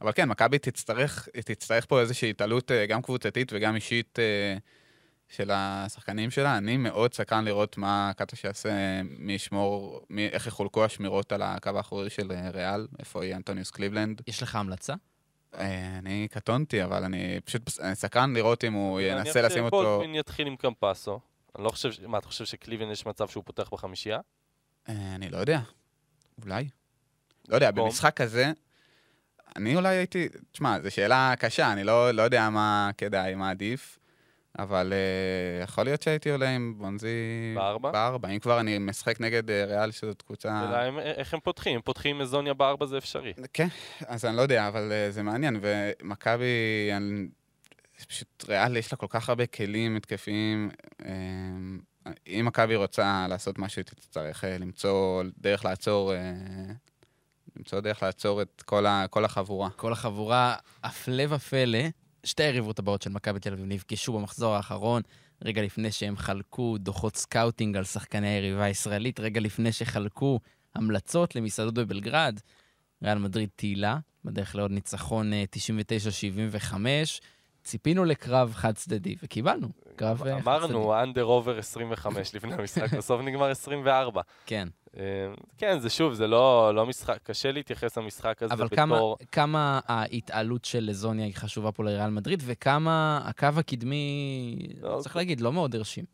[0.00, 4.56] אבל כן, מכבי תצטרך, תצטרך פה איזושהי התעלות אה, גם קבוצתית וגם אישית אה,
[5.28, 6.58] של השחקנים שלה.
[6.58, 11.70] אני מאוד סקרן לראות מה קטש יעשה, מי ישמור, מי, איך יחולקו השמירות על הקו
[11.76, 14.22] האחורי של ריאל, איפה יהיה אנטוניוס קליבלנד.
[14.26, 14.94] יש לך המלצה?
[15.54, 19.76] אני קטונתי, אבל אני פשוט אני סקרן לראות אם הוא ינסה לשים אותו...
[19.82, 21.20] שבולדווין יתחיל עם קמפסו.
[21.56, 24.18] אני לא חושב, מה, אתה חושב שקליבלנד יש מצב שהוא פותח בחמישייה?
[24.88, 25.60] אה, אני לא יודע.
[26.44, 26.68] אולי.
[27.48, 27.70] לא יודע.
[27.70, 28.52] במשחק הזה,
[29.56, 30.28] אני אולי הייתי...
[30.52, 33.98] תשמע, זו שאלה קשה, אני לא, לא יודע מה כדאי, מה עדיף,
[34.58, 37.08] אבל uh, יכול להיות שהייתי עולה עם בונזי...
[37.54, 37.90] בארבע?
[37.90, 38.28] בארבע.
[38.28, 40.60] אם כבר אני משחק נגד uh, ריאל, שזאת קבוצה...
[40.60, 41.74] השאלה הם- איך הם פותחים?
[41.74, 43.32] אם פותחים עם אזוניה בארבע זה אפשרי.
[43.52, 43.68] כן,
[44.06, 46.44] אז אני לא יודע, אבל uh, זה מעניין, ומכבי,
[46.96, 47.26] אני-
[48.08, 50.70] פשוט ריאל יש לה כל כך הרבה כלים התקפיים.
[51.04, 51.10] אה,
[52.26, 56.32] אם מכבי רוצה לעשות משהו, היא תצטרך אה, למצוא דרך לעצור, אה,
[57.56, 59.70] למצוא דרך לעצור את כל, ה, כל החבורה.
[59.70, 61.78] כל החבורה, הפלא ופלא,
[62.24, 65.02] שתי היריבות הבאות של מכבי תל אביב נפגשו במחזור האחרון,
[65.44, 70.40] רגע לפני שהם חלקו דוחות סקאוטינג על שחקני היריבה הישראלית, רגע לפני שחלקו
[70.74, 72.40] המלצות למסעדות בבלגרד.
[73.02, 75.44] ריאל מדריד תהילה, בדרך לעוד ניצחון אה,
[76.72, 76.74] 99-75.
[77.66, 79.68] ציפינו לקרב חד-צדדי, וקיבלנו.
[79.96, 80.40] קרב אה, חד-צדדי.
[80.42, 84.22] אמרנו, under over 25 לפני המשחק, בסוף נגמר 24.
[84.46, 84.68] כן.
[84.96, 85.02] אה,
[85.58, 89.16] כן, זה שוב, זה לא לא משחק, קשה להתייחס למשחק הזה אבל כמה, בתור...
[89.32, 95.40] כמה ההתעלות של לזוניה היא חשובה פה לריאל מדריד, וכמה הקו הקדמי, לא, צריך להגיד,
[95.40, 96.04] לא מאוד הרשים.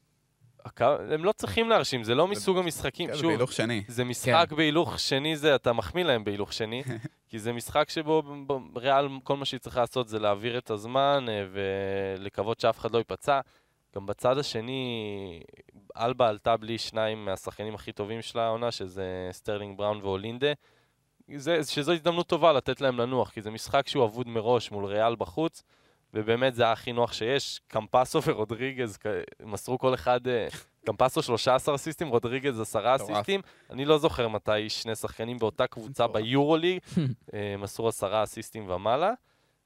[0.65, 0.85] הקו-
[1.15, 3.83] הם לא צריכים להרשים, זה לא מסוג המשחקים, כן, זה שוב, בהילוך שני.
[3.89, 4.57] זה משחק כן.
[4.57, 6.83] בהילוך שני, זה, אתה מחמיא להם בהילוך שני,
[7.33, 8.23] כי זה משחק שבו
[8.77, 12.99] ריאל, כל מה שהיא צריכה לעשות זה להעביר את הזמן אה, ולקוות שאף אחד לא
[12.99, 13.41] ייפצע.
[13.95, 15.41] גם בצד השני,
[15.97, 20.53] אלבה עלתה בלי שניים מהשחקנים הכי טובים של העונה, שזה סטרלינג בראון ואולינדה.
[21.37, 25.17] זה, שזו הזדמנות טובה לתת להם לנוח, כי זה משחק שהוא אבוד מראש מול ריאל
[25.17, 25.63] בחוץ,
[26.15, 27.61] ובאמת זה היה הכי נוח שיש.
[27.69, 28.99] קמפסו ורודריגז
[29.43, 30.21] מסרו כל אחד,
[30.83, 33.41] אה, קמפסו 13 אסיסטים, רודריגז 10 אסיסטים.
[33.71, 36.79] אני לא זוכר מתי שני שחקנים באותה קבוצה ביורוליג
[37.35, 39.13] אה, מסרו 10 אסיסטים ומעלה.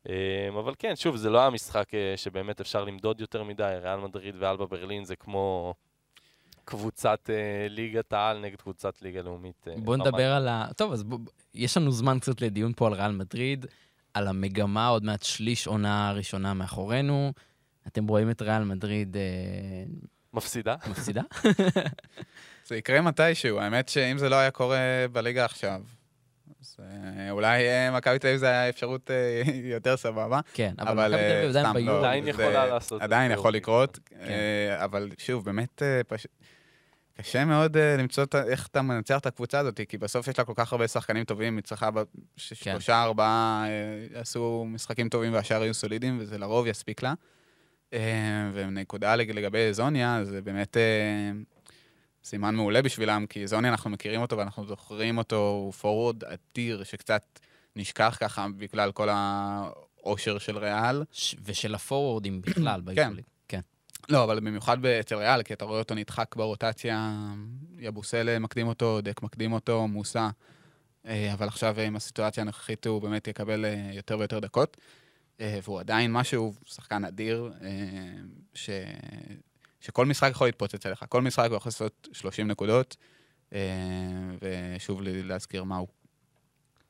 [0.09, 0.14] אה,
[0.59, 4.66] אבל כן, שוב, זה לא היה משחק שבאמת אפשר למדוד יותר מדי, ריאל מדריד ואלבה
[4.66, 5.74] ברלין זה כמו
[6.64, 7.31] קבוצת
[7.68, 9.66] ליגת העל נגד קבוצת ליגה לאומית.
[9.76, 10.66] בוא נדבר על ה...
[10.76, 11.18] טוב, אז בוא,
[11.55, 13.66] יש לנו זמן קצת לדיון פה על ריאל מדריד.
[14.14, 17.33] על המגמה, עוד מעט שליש עונה ראשונה מאחורינו.
[17.87, 19.16] אתם רואים את ריאל מדריד...
[19.16, 19.22] אה,
[20.37, 20.75] מפסידה?
[20.90, 21.22] מפסידה?
[22.66, 25.81] זה יקרה מתישהו, האמת שאם זה לא היה קורה בליגה עכשיו,
[26.61, 29.11] אז אה, אולי אה, מכבי תל אביב זה היה אפשרות
[29.75, 30.40] יותר סבבה.
[30.55, 31.99] כן, אבל מכבי תל אביב עדיין ביורו.
[31.99, 33.03] עדיין יכולה לעשות.
[33.03, 34.16] עדיין יכול לקרות, כן.
[34.83, 36.31] אבל שוב, באמת פשוט...
[37.20, 40.72] קשה מאוד למצוא איך אתה מנצח את הקבוצה הזאת, כי בסוף יש לה כל כך
[40.72, 41.90] הרבה שחקנים טובים, היא צריכה
[42.37, 42.92] ששלושה, כן.
[42.92, 47.14] ארבעה uh, עשו משחקים טובים והשאר יהיו סולידיים, וזה לרוב יספיק לה.
[47.90, 47.96] Uh,
[48.53, 51.57] ונקודה לגבי זוניה, זה באמת uh,
[52.25, 57.22] סימן מעולה בשבילם, כי זוניה, אנחנו מכירים אותו ואנחנו זוכרים אותו, הוא פורוורד אדיר, שקצת
[57.77, 61.05] נשכח ככה בגלל כל העושר של ריאל.
[61.44, 63.61] ושל הפורוורדים בכלל, כן.
[64.09, 67.12] לא, אבל במיוחד אצל ריאל, כי אתה רואה אותו נדחק ברוטציה,
[67.79, 70.29] יבוסל מקדים אותו, דק מקדים אותו, מוסה.
[71.07, 74.77] אה, אבל עכשיו עם הסיטואציה הנוכחית הוא באמת יקבל אה, יותר ויותר דקות.
[75.40, 77.53] אה, והוא עדיין משהו, שחקן אדיר,
[78.55, 78.70] ש...
[79.81, 81.05] שכל משחק יכול להתפוצץ עליך.
[81.09, 82.96] כל משחק הוא יכול לעשות 30 נקודות,
[84.40, 85.88] ושוב להזכיר מה הוא.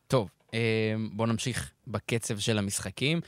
[0.07, 0.31] טוב,
[1.13, 3.21] בואו נמשיך בקצב של המשחקים.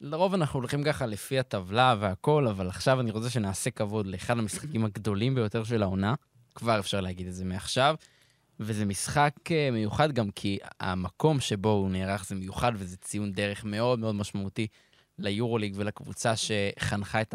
[0.00, 4.84] לרוב אנחנו הולכים ככה לפי הטבלה והכל, אבל עכשיו אני רוצה שנעשה כבוד לאחד המשחקים
[4.84, 6.14] הגדולים ביותר של העונה.
[6.54, 7.94] כבר אפשר להגיד את זה מעכשיו.
[8.60, 13.64] וזה משחק אה, מיוחד גם כי המקום שבו הוא נערך זה מיוחד, וזה ציון דרך
[13.64, 14.66] מאוד מאוד משמעותי
[15.18, 17.34] ליורוליג ולקבוצה שחנכה את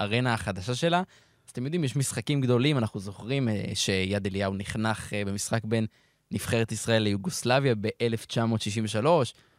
[0.00, 0.98] הארנה החדשה שלה.
[1.46, 5.86] אז אתם יודעים, יש משחקים גדולים, אנחנו זוכרים אה, שיד אליהו נחנך אה, במשחק בין
[6.30, 9.06] נבחרת ישראל ליוגוסלביה ב-1963,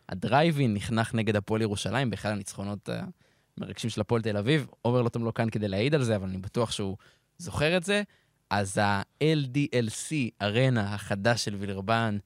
[0.10, 2.89] הדרייבין נחנך נגד הפועל ירושלים באחד הניצחונות
[3.58, 4.68] המרגשים של הפועל תל אביב.
[4.82, 6.98] עומר לוטם לא כאן כדי להעיד על זה, אבל אני בטוח שהוא
[7.38, 8.04] זוכר את זה.
[8.50, 12.18] אז ה-LDLC, ארנה החדש של וילרבן,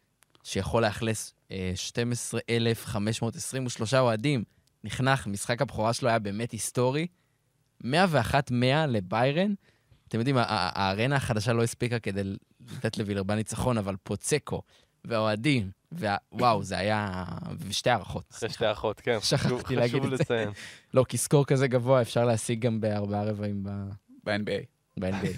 [0.44, 1.34] שיכול לאכלס
[1.76, 4.44] 12,523 אה, אוהדים,
[4.84, 7.08] נחנך, משחק הבכורה שלו היה באמת היסטורי.
[7.84, 7.88] 101-100
[8.88, 9.54] לביירן.
[10.08, 12.22] אתם יודעים, הארנה החדשה לא הספיקה כדי
[12.78, 14.62] לתת לווילרבן ניצחון, אבל פוצקו
[15.06, 15.72] והאוהדים
[16.32, 17.26] וואו, זה היה...
[17.60, 18.24] ושתי הערכות.
[18.32, 19.18] אחרי שתי הערכות, כן.
[19.30, 20.46] שכחתי להגיד את זה.
[20.94, 23.64] לא, כי סקור כזה גבוה אפשר להשיג גם בארבעה רבעים
[24.24, 24.66] ב-NBA.
[24.98, 25.38] ב-NBA.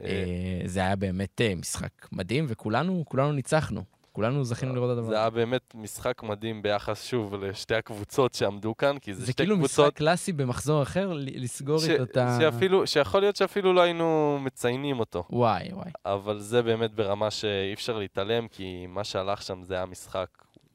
[0.00, 3.84] אה, זה היה באמת אה, משחק מדהים, וכולנו ניצחנו.
[4.12, 5.08] כולנו זכינו לראות את הדבר.
[5.08, 9.42] זה היה באמת משחק מדהים ביחס, שוב, לשתי הקבוצות שעמדו כאן, כי זה, זה שתי
[9.42, 9.70] כאילו קבוצות...
[9.70, 11.88] זה כאילו משחק קלאסי במחזור אחר, לסגור ש...
[11.88, 12.38] את אותה...
[12.40, 15.24] שאפילו, שיכול להיות שאפילו לא היינו מציינים אותו.
[15.30, 15.90] וואי, וואי.
[16.06, 20.28] אבל זה באמת ברמה שאי אפשר להתעלם, כי מה שהלך שם זה היה משחק,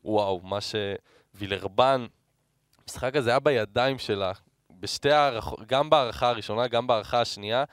[0.06, 2.06] וואו, מה שווילרבן,
[2.82, 4.32] המשחק הזה היה בידיים שלה,
[4.80, 7.64] בשתי הערכות, גם בהערכה הראשונה, גם בהערכה השנייה.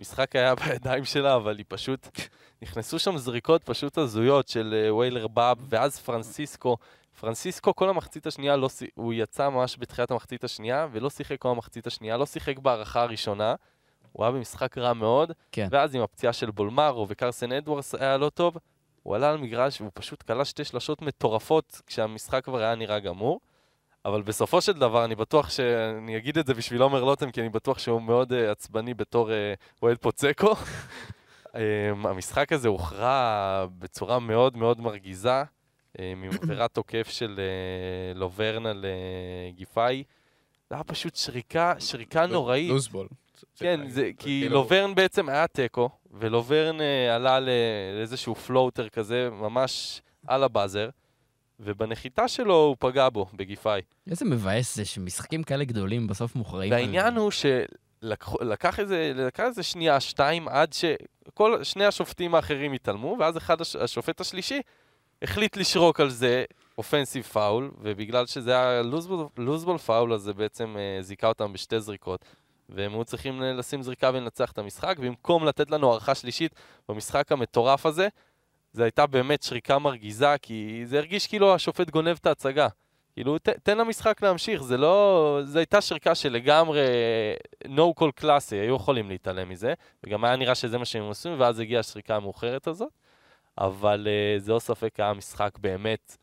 [0.00, 2.08] המשחק היה בידיים שלה, אבל היא פשוט...
[2.62, 6.76] נכנסו שם זריקות פשוט הזויות של uh, ויילר באב, ואז פרנסיסקו.
[7.20, 11.86] פרנסיסקו כל המחצית השנייה, לא, הוא יצא ממש בתחילת המחצית השנייה, ולא שיחק כל המחצית
[11.86, 13.54] השנייה, לא שיחק בהערכה הראשונה.
[14.12, 15.68] הוא היה במשחק רע מאוד, כן.
[15.70, 18.56] ואז עם הפציעה של בולמרו וקרסן אדוורס היה לא טוב,
[19.02, 23.40] הוא עלה על מגרש והוא פשוט כלה שתי שלשות מטורפות כשהמשחק כבר היה נראה גמור.
[24.04, 27.48] אבל בסופו של דבר, אני בטוח שאני אגיד את זה בשביל עומר לוטם, כי אני
[27.48, 29.32] בטוח שהוא מאוד uh, עצבני בתור uh,
[29.82, 30.52] אוהד פוצקו.
[30.52, 31.56] um,
[32.08, 37.40] המשחק הזה הוכרע בצורה מאוד מאוד מרגיזה, um, מעבירת תוקף של
[38.14, 40.04] uh, לוברן על uh, גיפאי.
[40.70, 42.70] זה היה פשוט שריקה, שריקה נוראית.
[42.70, 43.08] לוזבול.
[43.56, 44.54] כן, זה, כי כאילו...
[44.54, 47.38] לוברן בעצם היה תיקו, ולוברן uh, עלה
[47.96, 50.88] לאיזשהו פלוטר כזה, ממש על הבאזר.
[51.60, 53.80] ובנחיתה שלו הוא פגע בו, בגיפאי.
[54.10, 56.72] איזה מבאס זה שמשחקים כאלה גדולים בסוף מוכרעים.
[56.72, 63.36] והעניין הוא שלקח איזה, לקח איזה שנייה, שתיים, עד שכל שני השופטים האחרים התעלמו, ואז
[63.36, 64.60] אחד, השופט השלישי
[65.22, 66.44] החליט לשרוק על זה
[66.78, 71.80] אופנסיב פאול, ובגלל שזה היה לוזבול, לוזבול פאול, אז זה בעצם uh, זיכה אותם בשתי
[71.80, 72.24] זריקות.
[72.68, 76.54] והם היו צריכים לשים זריקה ולנצח את המשחק, במקום לתת לנו הערכה שלישית
[76.88, 78.08] במשחק המטורף הזה,
[78.72, 82.68] זו הייתה באמת שריקה מרגיזה, כי זה הרגיש כאילו השופט גונב את ההצגה.
[83.14, 85.40] כאילו, ת, תן למשחק להמשיך, זה לא...
[85.44, 86.80] זו הייתה שריקה שלגמרי
[87.64, 91.60] no call קלאסי, היו יכולים להתעלם מזה, וגם היה נראה שזה מה שהם עושים, ואז
[91.60, 92.88] הגיעה השריקה המאוחרת הזאת,
[93.58, 96.16] אבל uh, זה לא ספק היה משחק באמת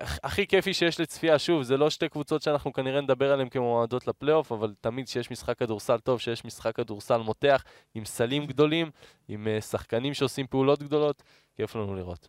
[0.00, 1.38] הכי כיפי שיש לצפייה.
[1.38, 5.58] שוב, זה לא שתי קבוצות שאנחנו כנראה נדבר עליהן כמועמדות לפלייאוף, אבל תמיד כשיש משחק
[5.58, 7.64] כדורסל טוב, כשיש משחק כדורסל מותח,
[7.94, 8.90] עם סלים גדולים,
[9.28, 11.22] עם uh, שחקנים שעושים פעולות גדולות,
[11.58, 12.28] כיף לנו לראות.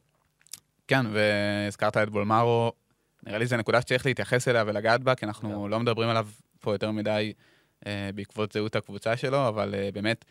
[0.88, 2.72] כן, והזכרת את בולמרו,
[3.24, 5.70] נראה לי זו נקודה שצריך להתייחס אליה ולגעת בה, כי אנחנו yeah.
[5.70, 6.28] לא מדברים עליו
[6.60, 7.34] פה יותר מדי
[7.80, 10.26] uh, בעקבות זהות הקבוצה שלו, אבל uh, באמת,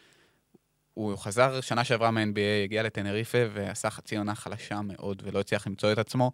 [0.94, 5.92] הוא חזר שנה שעברה מה-NBA, הגיע לטנריפה ועשה חצי עונה חלשה מאוד ולא הצליח למצוא
[5.92, 6.32] את עצמו.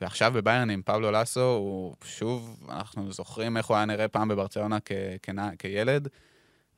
[0.00, 4.78] ועכשיו בביירן עם פבלו לסו, הוא שוב, אנחנו זוכרים איך הוא היה נראה פעם בברצלונה
[4.84, 4.92] כ-
[5.22, 6.08] כ- כילד,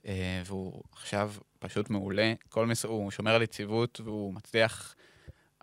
[0.07, 2.33] אה, והוא עכשיו פשוט מעולה.
[2.49, 2.85] כל מס...
[2.85, 4.95] הוא שומר על יציבות והוא מצליח...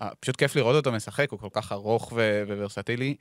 [0.01, 2.13] אה, פשוט כיף לראות אותו משחק, הוא כל כך ארוך
[2.57, 3.15] וורסטילי,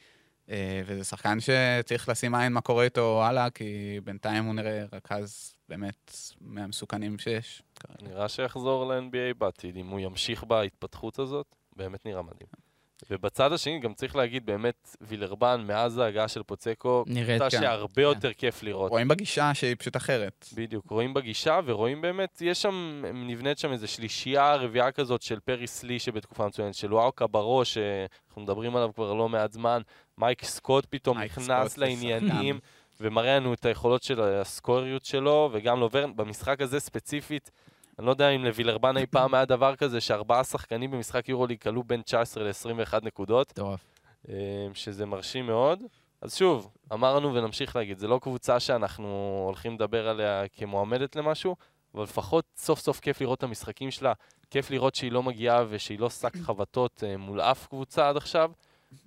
[0.51, 5.57] אה, וזה שחקן שצריך לשים עין מה קורה איתו הלאה, כי בינתיים הוא נראה רכז
[5.69, 7.63] באמת מהמסוכנים שיש.
[8.03, 12.66] נראה שיחזור ל-NBA בעתיד, אם הוא ימשיך בהתפתחות הזאת, באמת נראה מדהים.
[13.11, 17.51] ובצד השני, גם צריך להגיד, באמת, וילרבן, מאז ההגעה של פוצקו, נראית כאן.
[17.51, 18.01] שהרבה כן.
[18.01, 18.91] יותר כיף לראות.
[18.91, 20.49] רואים בגישה שהיא פשוט אחרת.
[20.57, 25.67] בדיוק, רואים בגישה, ורואים באמת, יש שם, נבנית שם איזו שלישייה, רביעייה כזאת של פרי
[25.67, 29.83] סלי שבתקופה מצוינת, של וואוקה בראש, שאנחנו מדברים עליו כבר לא מעט זמן,
[30.19, 32.59] מייק סקוט פתאום מייק נכנס סקוט לעניינים,
[33.01, 37.51] ומראה לנו את היכולות של הסקוריות שלו, וגם לוברן, במשחק הזה ספציפית,
[37.99, 41.85] אני לא יודע אם לווילרבן אי פעם היה דבר כזה שארבעה שחקנים במשחק יורוליג כלו
[41.85, 43.51] בין 19 ל-21 נקודות.
[43.51, 43.81] מטורף.
[44.29, 44.35] אה,
[44.75, 45.83] שזה מרשים מאוד.
[46.21, 51.57] אז שוב, אמרנו ונמשיך להגיד, זו לא קבוצה שאנחנו הולכים לדבר עליה כמועמדת למשהו,
[51.95, 54.13] אבל לפחות סוף סוף כיף לראות את המשחקים שלה,
[54.51, 58.51] כיף לראות שהיא לא מגיעה ושהיא לא שק חבטות אה, מול אף קבוצה עד עכשיו,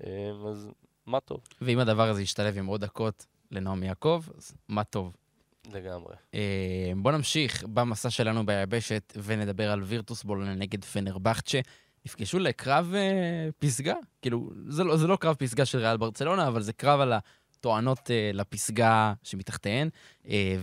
[0.03, 0.69] אה, אז
[1.05, 1.39] מה טוב.
[1.61, 5.15] ואם הדבר הזה ישתלב עם עוד דקות לנעמי יעקב, אז מה טוב.
[5.73, 6.15] לגמרי.
[6.33, 11.59] אה, בואו נמשיך במסע שלנו ביבשת ונדבר על וירטוס בולונה נגד פנרבכצ'ה.
[12.05, 16.61] נפגשו לקרב אה, פסגה, כאילו, זה לא, זה לא קרב פסגה של ריאל ברצלונה, אבל
[16.61, 19.89] זה קרב על הטוענות אה, לפסגה שמתחתיהן.
[20.27, 20.55] אה,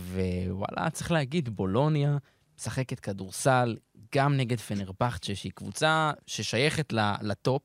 [0.47, 2.17] ווואלה, צריך להגיד, בולוניה
[2.57, 3.77] משחקת כדורסל
[4.15, 7.61] גם נגד פנרבכצ'ה, שהיא קבוצה ששייכת לטופ.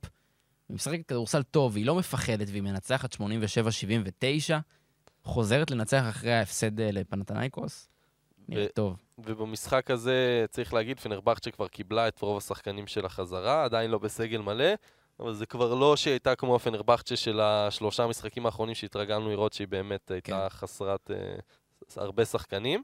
[0.69, 3.19] היא משחקת כדורסל טוב, היא לא מפחדת והיא מנצחת 87-79.
[5.25, 7.89] חוזרת לנצח אחרי ההפסד אה, לפנתנייקוס.
[8.49, 8.97] נראה טוב.
[9.19, 14.41] ובמשחק הזה, צריך להגיד, פנרבכצ'ה כבר קיבלה את רוב השחקנים של החזרה, עדיין לא בסגל
[14.41, 14.71] מלא,
[15.21, 19.69] אבל זה כבר לא שהיא הייתה כמו הפנרבכצ'ה של השלושה משחקים האחרונים שהתרגלנו לראות שהיא
[19.69, 20.57] באמת הייתה כן.
[20.57, 22.83] חסרת uh, הרבה שחקנים.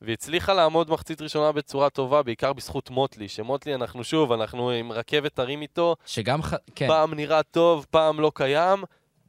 [0.00, 4.92] והיא הצליחה לעמוד מחצית ראשונה בצורה טובה, בעיקר בזכות מוטלי, שמוטלי, אנחנו שוב, אנחנו עם
[4.92, 5.96] רכבת הרים איתו.
[6.06, 6.54] שגם, ח...
[6.74, 6.88] כן.
[6.88, 8.84] פעם נראה טוב, פעם לא קיים.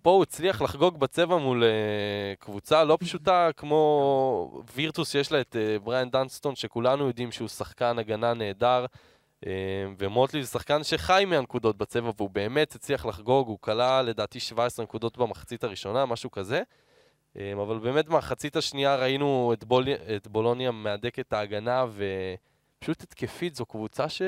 [0.08, 5.56] פה הוא הצליח לחגוג בצבע מול uh, קבוצה לא פשוטה כמו וירטוס, יש לה את
[5.56, 9.48] uh, בריאן דנסטון, שכולנו יודעים שהוא שחקן הגנה נהדר, uh,
[9.98, 15.18] ומוטלי זה שחקן שחי מהנקודות בצבע, והוא באמת הצליח לחגוג, הוא קלע לדעתי 17 נקודות
[15.18, 16.62] במחצית הראשונה, משהו כזה.
[17.34, 19.86] Uh, אבל באמת במחצית השנייה ראינו את, בול...
[20.16, 21.86] את בולוניה מהדק את ההגנה,
[22.80, 24.22] ופשוט התקפית, זו קבוצה ש...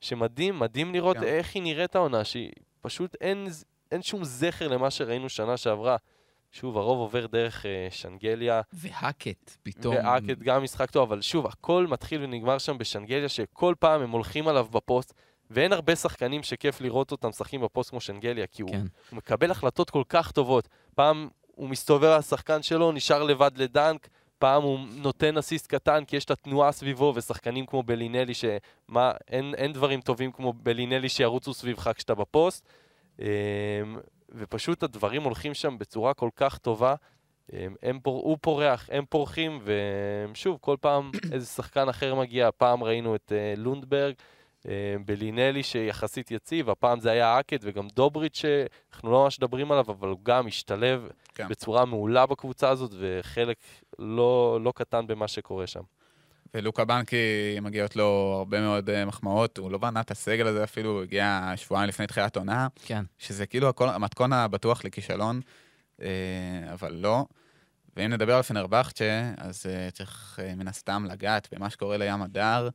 [0.00, 1.22] שמדהים, מדהים לראות כן.
[1.22, 3.46] איך היא נראית העונה, שהיא פשוט אין,
[3.92, 5.96] אין שום זכר למה שראינו שנה שעברה.
[6.52, 8.60] שוב, הרוב עובר דרך uh, שנגליה.
[8.72, 9.96] והאקט, פתאום.
[9.96, 14.48] והאקט גם משחק טוב, אבל שוב, הכל מתחיל ונגמר שם בשנגליה, שכל פעם הם הולכים
[14.48, 15.14] עליו בפוסט,
[15.50, 18.68] ואין הרבה שחקנים שכיף לראות אותם משחקים בפוסט כמו שנגליה, כי כן.
[18.68, 20.68] הוא, הוא מקבל החלטות כל כך טובות.
[20.94, 26.16] פעם הוא מסתובב על השחקן שלו, נשאר לבד לדאנק, פעם הוא נותן אסיסט קטן כי
[26.16, 31.54] יש את התנועה סביבו, ושחקנים כמו בלינלי, שמה, אין, אין דברים טובים כמו בלינלי שירוצו
[31.54, 32.68] סביבך כשאתה בפוסט.
[33.22, 36.94] אמ, ופשוט הדברים הולכים שם בצורה כל כך טובה.
[37.52, 38.22] אמ, הם פור...
[38.22, 42.48] הוא פורח, הם פורחים, ושוב, כל פעם איזה שחקן אחר מגיע.
[42.48, 44.14] הפעם ראינו את uh, לונדברג,
[44.60, 44.66] uh,
[45.04, 50.08] בלינלי שיחסית יציב, הפעם זה היה אקד וגם דובריץ' שאנחנו לא ממש מדברים עליו, אבל
[50.08, 51.48] הוא גם השתלב כן.
[51.48, 53.56] בצורה מעולה בקבוצה הזאת, וחלק
[53.98, 55.82] לא, לא קטן במה שקורה שם.
[56.54, 57.16] ולוקה בנקי
[57.62, 61.52] מגיעות לו הרבה מאוד אה, מחמאות, הוא לא בנה את הסגל הזה אפילו, הוא הגיע
[61.56, 62.68] שבועיים לפני תחילת עונה.
[62.84, 63.04] כן.
[63.18, 65.40] שזה כאילו הכל, המתכון הבטוח לכישלון,
[66.02, 66.08] אה,
[66.72, 67.24] אבל לא.
[67.96, 72.68] ואם נדבר על פנרבכצ'ה, אז אה, צריך מן הסתם לגעת במה שקורה לים הדר,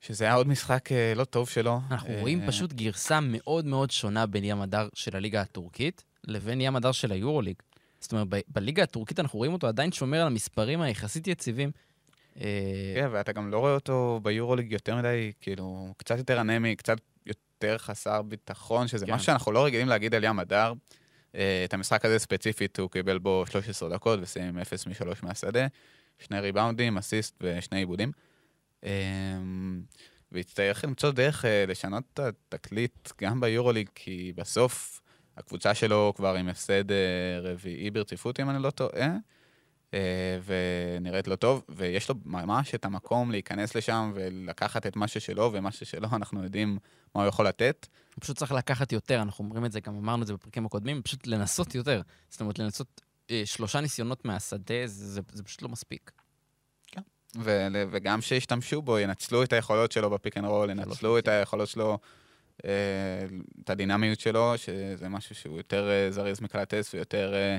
[0.00, 1.80] שזה היה עוד משחק לא טוב שלו.
[1.90, 6.76] אנחנו רואים פשוט גרסה מאוד מאוד שונה בין ים הדר של הליגה הטורקית לבין ים
[6.76, 7.56] הדר של היורוליג.
[8.00, 11.70] זאת אומרת, בליגה הטורקית אנחנו רואים אותו עדיין שומר על המספרים היחסית יציבים.
[12.40, 16.96] אה, כן, ואתה גם לא רואה אותו ביורוליג יותר מדי, כאילו, קצת יותר אנמי, קצת
[17.26, 19.12] יותר חסר ביטחון, שזה כן.
[19.12, 20.72] משהו שאנחנו לא רגילים להגיד על ים הדר.
[21.34, 25.66] אה, את המשחק הזה ספציפית הוא קיבל בו 13 דקות וסיים עם 0 מ-3 מהשדה,
[26.18, 28.12] שני ריבאונדים, אסיסט ושני עיבודים.
[28.84, 28.90] אה,
[30.32, 35.00] ויצטרך למצוא דרך לשנות את התקליט גם ביורוליג, כי בסוף
[35.36, 36.84] הקבוצה שלו כבר עם הפסד
[37.42, 39.16] רביעי ברציפות, אם אני לא טועה,
[40.44, 45.72] ונראית לא טוב, ויש לו ממש את המקום להיכנס לשם ולקחת את מה ששלו, ומה
[45.72, 46.78] ששלו אנחנו יודעים
[47.14, 47.86] מה הוא יכול לתת.
[48.14, 51.02] הוא פשוט צריך לקחת יותר, אנחנו אומרים את זה, גם אמרנו את זה בפרקים הקודמים,
[51.02, 52.02] פשוט לנסות יותר.
[52.30, 53.00] זאת אומרת, לנסות
[53.30, 56.12] אה, שלושה ניסיונות מהשדה, זה, זה, זה פשוט לא מספיק.
[57.36, 61.68] ו- וגם שישתמשו בו, ינצלו את היכולות שלו ב pick and roll, ינצלו את היכולות
[61.68, 61.98] שלו,
[62.64, 62.70] אה,
[63.64, 67.58] את הדינמיות שלו, שזה משהו שהוא יותר אה, זריז מקלאתס ויותר אה,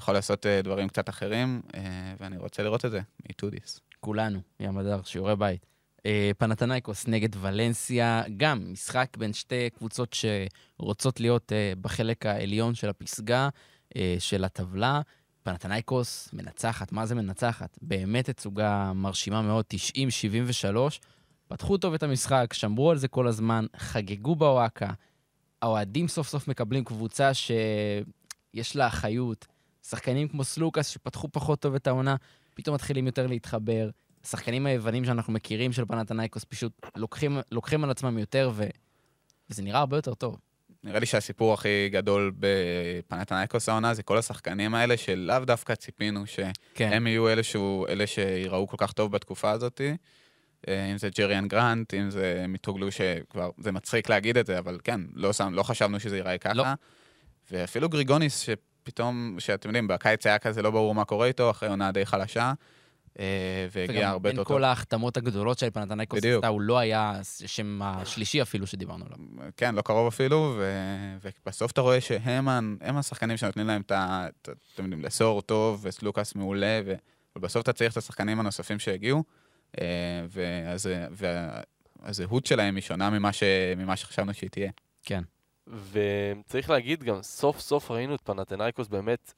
[0.00, 1.80] יכול לעשות אה, דברים קצת אחרים, אה,
[2.20, 3.80] ואני רוצה לראות את זה מטודיס.
[4.00, 5.66] כולנו, ים הדר, שיעורי בית.
[6.06, 12.88] אה, פנתנייקוס נגד ולנסיה, גם משחק בין שתי קבוצות שרוצות להיות אה, בחלק העליון של
[12.88, 13.48] הפסגה
[13.96, 15.00] אה, של הטבלה.
[15.42, 17.78] פנתנייקוס מנצחת, מה זה מנצחת?
[17.82, 19.64] באמת תצוגה מרשימה מאוד,
[20.74, 20.76] 90-73.
[21.48, 24.90] פתחו טוב את המשחק, שמרו על זה כל הזמן, חגגו בוואקה.
[25.62, 29.46] האוהדים סוף סוף מקבלים קבוצה שיש לה אחריות.
[29.88, 32.16] שחקנים כמו סלוקאס, שפתחו פחות טוב את העונה,
[32.54, 33.90] פתאום מתחילים יותר להתחבר.
[34.24, 38.64] השחקנים היוונים שאנחנו מכירים של פנתנייקוס פשוט לוקחים, לוקחים על עצמם יותר, ו...
[39.50, 40.36] וזה נראה הרבה יותר טוב.
[40.84, 46.52] נראה לי שהסיפור הכי גדול בפנתנייקוס העונה זה כל השחקנים האלה שלאו דווקא ציפינו שהם
[46.74, 47.06] כן.
[47.06, 49.80] יהיו אלה, שהוא, אלה שיראו כל כך טוב בתקופה הזאת.
[50.68, 54.78] אה, אם זה ג'ריאן גרנט, אם זה מיטוגלו, שכבר, זה מצחיק להגיד את זה, אבל
[54.84, 56.54] כן, לא, שם, לא חשבנו שזה ייראה ככה.
[56.54, 56.64] לא.
[57.50, 58.48] ואפילו גריגוניס,
[58.80, 62.52] שפתאום, שאתם יודעים, בקיץ היה כזה לא ברור מה קורה איתו, אחרי עונה די חלשה,
[63.18, 64.56] אה, והגיע וגם הרבה בין יותר טוב.
[64.56, 69.18] כל ההחתמות הגדולות של פנתנייקוס הוא לא היה השם השלישי אפילו שדיברנו עליו.
[69.56, 70.72] כן, לא קרוב אפילו, ו...
[71.24, 72.48] ובסוף אתה רואה שהם
[72.80, 74.26] הם השחקנים שנותנים להם את ה...
[74.42, 76.94] את ה- אתם יודעים, לסור טוב, וסלוקאס מעולה, ו...
[77.36, 79.24] ובסוף אתה צריך את השחקנים הנוספים שהגיעו,
[79.80, 79.86] אה,
[80.28, 80.88] ואז,
[82.00, 83.42] והזהות שלהם היא שונה ממה, ש...
[83.76, 84.70] ממה שחשבנו שהיא תהיה.
[85.02, 85.22] כן.
[85.92, 89.32] וצריך להגיד גם, סוף סוף ראינו את פנתנאיקוס באמת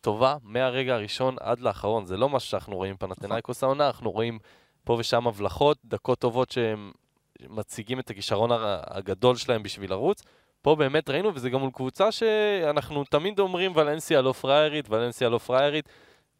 [0.00, 2.06] טובה מהרגע הראשון עד לאחרון.
[2.06, 4.38] זה לא מה שאנחנו רואים פנתנאיקוס העונה, אנחנו רואים
[4.84, 6.92] פה ושם הבלחות, דקות טובות שהם
[7.48, 8.50] מציגים את הכישרון
[8.86, 10.22] הגדול שלהם בשביל לרוץ.
[10.62, 15.38] פה באמת ראינו, וזה גם מול קבוצה שאנחנו תמיד אומרים ולנסיה לא פריירית, ולנסיה לא
[15.38, 15.88] פריירית.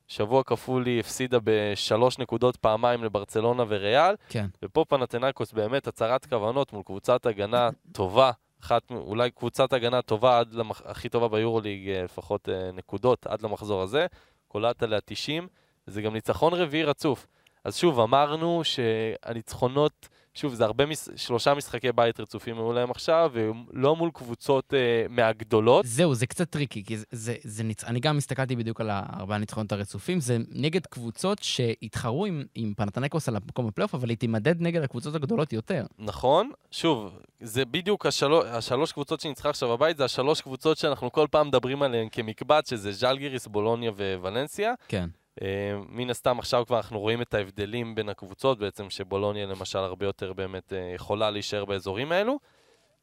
[0.09, 4.15] שבוע כפול היא הפסידה בשלוש נקודות פעמיים לברצלונה וריאל.
[4.29, 4.47] כן.
[4.63, 10.55] ופה פנתנאיקוס באמת הצהרת כוונות מול קבוצת הגנה טובה, אחת, אולי קבוצת הגנה טובה, עד
[10.55, 10.83] למח...
[10.85, 14.07] הכי טובה ביורוליג, אה, לפחות אה, נקודות עד למחזור הזה,
[14.49, 15.49] קולעת עליה 90,
[15.89, 17.27] וזה גם ניצחון רביעי רצוף.
[17.65, 21.09] אז שוב, אמרנו שהניצחונות, שוב, זה הרבה, מש...
[21.17, 25.87] שלושה משחקי בית רצופים היו להם עכשיו, ולא מול קבוצות אה, מהגדולות.
[25.87, 27.85] זהו, זה קצת tricky, כי זה, זה, זה ניצ...
[27.85, 33.29] אני גם הסתכלתי בדיוק על הארבעה ניצחונות הרצופים, זה נגד קבוצות שהתחרו עם, עם פנאתינייקוס
[33.29, 35.87] על המקום בפלייאוף, אבל היא תימדד נגד הקבוצות הגדולות יותר.
[35.99, 41.27] נכון, שוב, זה בדיוק השלוש, השלוש קבוצות שניצחה עכשיו בבית, זה השלוש קבוצות שאנחנו כל
[41.31, 44.75] פעם מדברים עליהן כמקבץ, שזה ז'לגיריס, בולוניה וולנסיה.
[44.89, 45.09] כן.
[45.43, 50.07] אה, מן הסתם עכשיו כבר אנחנו רואים את ההבדלים בין הקבוצות, בעצם שבולוניה למשל הרבה
[50.07, 52.39] יותר באמת אה, יכולה להישאר באזורים האלו.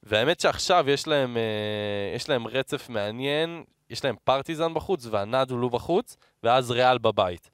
[0.04, 6.18] והאמת שעכשיו יש להם, אה, יש להם רצף מעניין, יש להם פרטיזן בחוץ והנדולו בחוץ,
[6.44, 7.50] ואז ריאל בבית.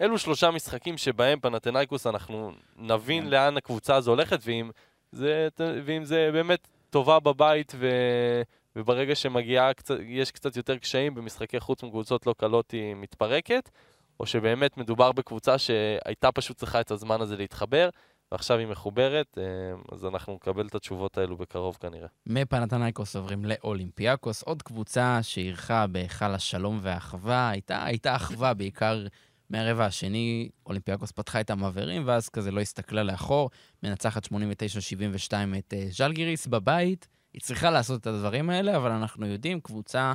[0.00, 3.30] אלו שלושה משחקים שבהם פנתנאיקוס אנחנו נבין כן.
[3.30, 4.70] לאן הקבוצה הזו הולכת, ואם
[5.12, 5.48] זה,
[5.84, 7.88] ואם זה באמת טובה בבית, ו...
[8.76, 9.70] וברגע שמגיעה,
[10.06, 13.70] יש קצת יותר קשיים במשחקי חוץ מקבוצות לא קלות היא מתפרקת,
[14.20, 17.88] או שבאמת מדובר בקבוצה שהייתה פשוט צריכה את הזמן הזה להתחבר,
[18.32, 19.42] ועכשיו היא מחוברת, אה,
[19.92, 22.08] אז אנחנו נקבל את התשובות האלו בקרוב כנראה.
[22.26, 27.50] מפנתנייקוס עוברים לאולימפיאקוס, עוד קבוצה שאירחה בהיכל השלום והאחווה.
[27.50, 29.06] הייתה, הייתה אחווה בעיקר
[29.50, 33.50] מהרבע השני, אולימפיאקוס פתחה את המעברים, ואז כזה לא הסתכלה לאחור,
[33.82, 34.28] מנצחת 89-72
[35.58, 37.08] את אה, ז'לגיריס בבית.
[37.32, 40.12] היא צריכה לעשות את הדברים האלה, אבל אנחנו יודעים, קבוצה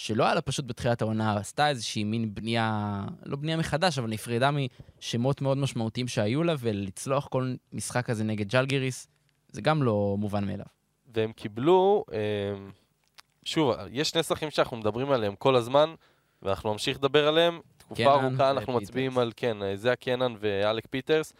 [0.00, 4.50] שלא היה לה פשוט בתחילת העונה, עשתה איזושהי מין בנייה, לא בנייה מחדש, אבל נפרדה
[4.98, 9.08] משמות מאוד משמעותיים שהיו לה, ולצלוח כל משחק כזה נגד ז'לגיריס,
[9.52, 10.66] זה גם לא מובן מאליו.
[11.14, 12.18] והם קיבלו, אה,
[13.44, 15.94] שוב, יש שני שחקנים שאנחנו מדברים עליהם כל הזמן,
[16.42, 17.60] ואנחנו נמשיך לדבר עליהם.
[17.76, 18.82] תקופה קנן ארוכה אנחנו ופיטרס.
[18.82, 21.32] מצביעים על, כן, זה הקנן ואלק פיטרס.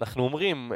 [0.00, 0.72] אנחנו אומרים,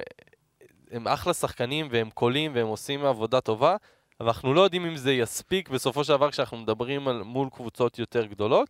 [0.91, 3.77] הם אחלה שחקנים והם קולעים והם עושים עבודה טובה,
[4.21, 7.99] אבל אנחנו לא יודעים אם זה יספיק בסופו של דבר כשאנחנו מדברים על מול קבוצות
[7.99, 8.69] יותר גדולות,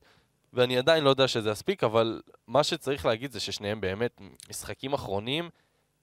[0.53, 4.21] ואני עדיין לא יודע שזה יספיק, אבל מה שצריך להגיד זה ששניהם באמת
[4.51, 5.51] משחקים אחרונים,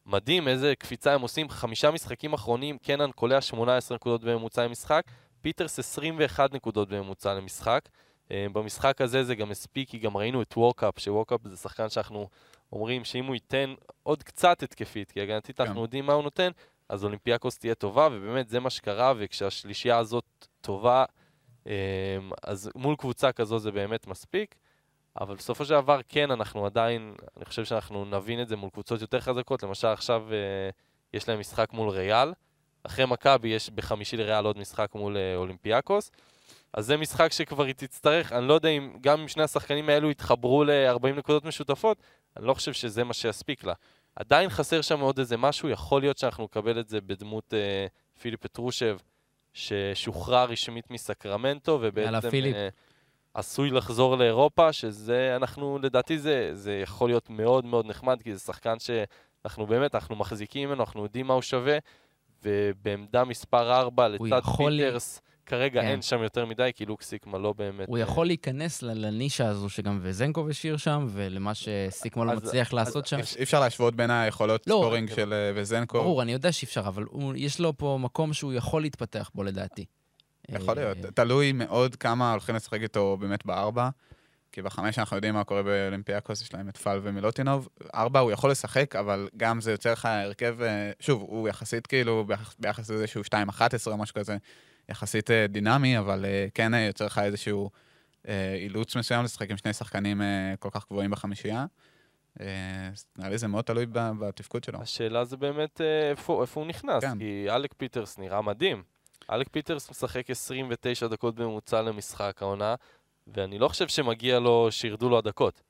[0.05, 5.03] מדהים איזה קפיצה הם עושים, חמישה משחקים אחרונים, קנן קולע 18 נקודות בממוצע למשחק,
[5.41, 7.89] פיטרס 21 נקודות בממוצע למשחק.
[8.31, 12.29] אה, במשחק הזה זה גם הספיק, כי גם ראינו את ווקאפ, שווקאפ זה שחקן שאנחנו
[12.71, 13.73] אומרים שאם הוא ייתן
[14.03, 15.63] עוד קצת התקפית, כי הגנתית כן.
[15.63, 16.51] אנחנו יודעים מה הוא נותן,
[16.89, 21.05] אז אולימפיאקוס תהיה טובה, ובאמת זה מה שקרה, וכשהשלישייה הזאת טובה,
[21.67, 24.55] אה, אז מול קבוצה כזו זה באמת מספיק.
[25.21, 29.01] אבל בסופו של דבר, כן, אנחנו עדיין, אני חושב שאנחנו נבין את זה מול קבוצות
[29.01, 29.63] יותר חזקות.
[29.63, 30.69] למשל, עכשיו אה,
[31.13, 32.33] יש להם משחק מול ריאל.
[32.83, 36.11] אחרי מכבי יש בחמישי לריאל עוד משחק מול אה, אולימפיאקוס.
[36.73, 40.11] אז זה משחק שכבר היא תצטרך, אני לא יודע אם גם אם שני השחקנים האלו
[40.11, 41.97] יתחברו ל-40 נקודות משותפות,
[42.37, 43.73] אני לא חושב שזה מה שיספיק לה.
[44.15, 47.87] עדיין חסר שם עוד איזה משהו, יכול להיות שאנחנו נקבל את זה בדמות אה,
[48.21, 48.97] פיליפ פטרושב,
[49.53, 52.09] ששוחרר רשמית מסקרמנטו, ובעצם.
[52.55, 52.69] אה,
[53.33, 58.39] עשוי לחזור לאירופה, שזה, אנחנו, לדעתי זה, זה יכול להיות מאוד מאוד נחמד, כי זה
[58.39, 61.77] שחקן שאנחנו באמת, אנחנו מחזיקים ממנו, אנחנו יודעים מה הוא שווה,
[62.43, 65.87] ובעמדה מספר 4 לצד פיטרס, כרגע כן.
[65.87, 67.87] אין שם יותר מדי, כי לוק סיקמה לא באמת...
[67.87, 72.73] הוא אה, יכול להיכנס לנישה הזו שגם וזנקוב השאיר שם, ולמה שסיקמה לא אז- מצליח
[72.73, 73.17] לעשות שם.
[73.37, 75.97] אי אפשר להשוות בין היכולות לא, scoring של אה, וזנקו.
[75.97, 79.43] ברור, אני יודע שאי אפשר, אבל הוא- יש לו פה מקום שהוא יכול להתפתח בו
[79.43, 79.85] לדעתי.
[80.49, 80.97] יכול להיות.
[81.05, 83.89] אה, תלוי מאוד כמה הולכים לשחק איתו באמת בארבע.
[84.51, 87.69] כי בחמש אנחנו יודעים מה קורה באולימפיאקוס, יש להם את פאל ומילוטינוב.
[87.95, 92.25] ארבע הוא יכול לשחק, אבל גם זה יוצר לך הרכב, אה, שוב, הוא יחסית כאילו,
[92.27, 93.33] ביחס- ביחס לזה שהוא 2-11
[93.91, 94.37] או משהו כזה,
[94.89, 97.69] יחסית אה, דינמי, אבל אה, כן אה, יוצר לך איזשהו
[98.55, 100.21] אילוץ מסוים לשחק עם שני שחקנים
[100.59, 101.65] כל כך גבוהים בחמישייה.
[102.41, 104.81] אה, נראה לי זה מאוד תלוי בתפקוד שלו.
[104.81, 105.81] השאלה זה באמת
[106.11, 107.19] איפה, איפה הוא נכנס, כן.
[107.19, 108.83] כי אלק פיטרס נראה מדהים.
[109.31, 112.75] אלק פיטרס משחק 29 דקות בממוצע למשחק העונה,
[113.27, 115.61] ואני לא חושב שמגיע לו שירדו לו הדקות.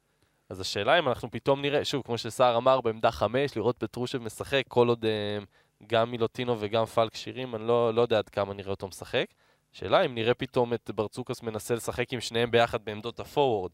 [0.49, 4.63] אז השאלה אם אנחנו פתאום נראה, שוב, כמו שסער אמר, בעמדה 5, לראות פטרושב משחק,
[4.67, 5.05] כל עוד
[5.87, 9.25] גם מילוטינוב וגם פאל כשירים, אני לא, לא יודע עד כמה נראה אותו משחק.
[9.71, 13.71] שאלה אם נראה פתאום את ברצוקס מנסה לשחק עם שניהם ביחד בעמדות הפורוורד,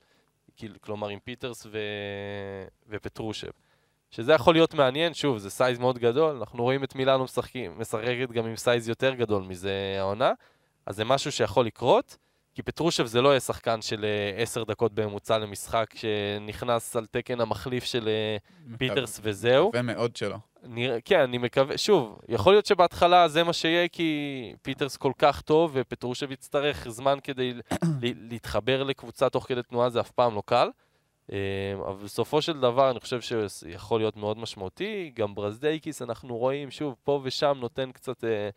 [0.55, 1.77] כאילו, כלומר עם פיטרס ו...
[2.89, 3.49] ופטרושב.
[4.11, 8.31] שזה יכול להיות מעניין, שוב, זה size מאוד גדול, אנחנו רואים את מילאנו משחקים, משחקת
[8.31, 10.31] גם עם size יותר גדול מזה העונה,
[10.85, 12.17] אז זה משהו שיכול לקרות,
[12.55, 17.41] כי פטרושב זה לא יהיה שחקן של אה, 10 דקות בממוצע למשחק, שנכנס על תקן
[17.41, 18.37] המחליף של אה,
[18.77, 19.67] פיטרס וזהו.
[19.67, 20.37] מקווה מאוד שלא.
[20.63, 25.41] נראה, כן, אני מקווה, שוב, יכול להיות שבהתחלה זה מה שיהיה, כי פיטרס כל כך
[25.41, 27.53] טוב, ופטרושב יצטרך זמן כדי
[28.01, 30.69] להתחבר לקבוצה תוך כדי תנועה, זה אף פעם לא קל.
[31.31, 31.37] אה,
[31.87, 35.11] אבל בסופו של דבר, אני חושב שיכול להיות מאוד משמעותי.
[35.15, 38.49] גם ברזדייקיס, אנחנו רואים, שוב, פה ושם נותן קצת אה,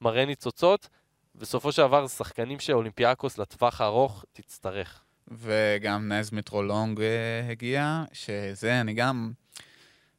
[0.00, 0.88] מראה ניצוצות.
[1.34, 5.04] בסופו של דבר, זה שחקנים שאולימפיאקוס לטווח הארוך תצטרך.
[5.28, 9.32] וגם נז מיטרו-לונג אה, הגיע, שזה אני גם,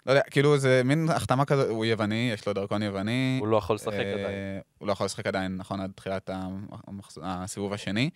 [0.06, 3.38] לא יודע, כאילו זה מין החתמה כזאת, הוא יווני, יש לו דרכון יווני.
[3.40, 4.26] הוא לא יכול לשחק אה, עדיין.
[4.78, 6.30] הוא לא יכול לשחק עדיין, נכון, עד תחילת
[6.88, 8.10] המחז- הסיבוב השני.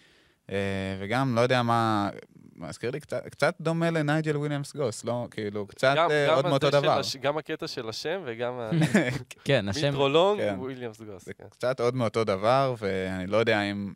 [0.52, 0.56] אה,
[1.00, 2.10] וגם, לא יודע מה,
[2.56, 5.28] מזכיר לי קצת, קצת דומה לנייג'ל וויליאמס-גוס, לא?
[5.32, 7.00] כאילו, קצת גם- אה, גם עוד מאותו דבר.
[7.00, 8.70] הש- גם הקטע של השם וגם ה-
[9.46, 9.86] כן, השם...
[9.88, 10.56] מיטרולונג, כן.
[10.60, 11.26] וויליאמס גוס.
[11.26, 11.44] זה כן.
[11.50, 13.94] קצת עוד מאותו דבר, ואני לא יודע אם,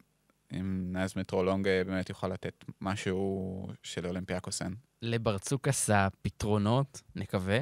[0.54, 4.76] אם נז מיטרולונג אה, באמת יוכל לתת משהו של אולימפיאקוס אין.
[5.02, 7.60] לברצוקאס הפתרונות, נקווה.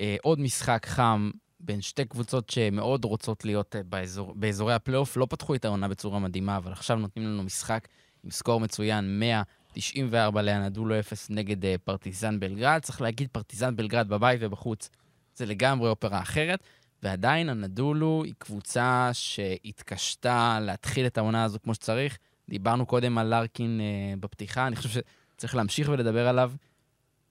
[0.00, 1.30] אה, עוד משחק חם
[1.60, 5.16] בין שתי קבוצות שמאוד רוצות להיות אה, באזור, באזורי הפלייאוף.
[5.16, 7.88] לא פתחו את העונה בצורה מדהימה, אבל עכשיו נותנים לנו משחק
[8.24, 12.80] עם score מצוין, 194 לאנדולו 0 נגד אה, פרטיזן בלגרד.
[12.82, 14.90] צריך להגיד, פרטיזן בלגרד בבית ובחוץ
[15.34, 16.60] זה לגמרי אופרה אחרת.
[17.02, 22.18] ועדיין הנדולו היא קבוצה שהתקשתה להתחיל את העונה הזו כמו שצריך.
[22.48, 25.00] דיברנו קודם על לארקין אה, בפתיחה, אני חושב
[25.36, 26.52] שצריך להמשיך ולדבר עליו.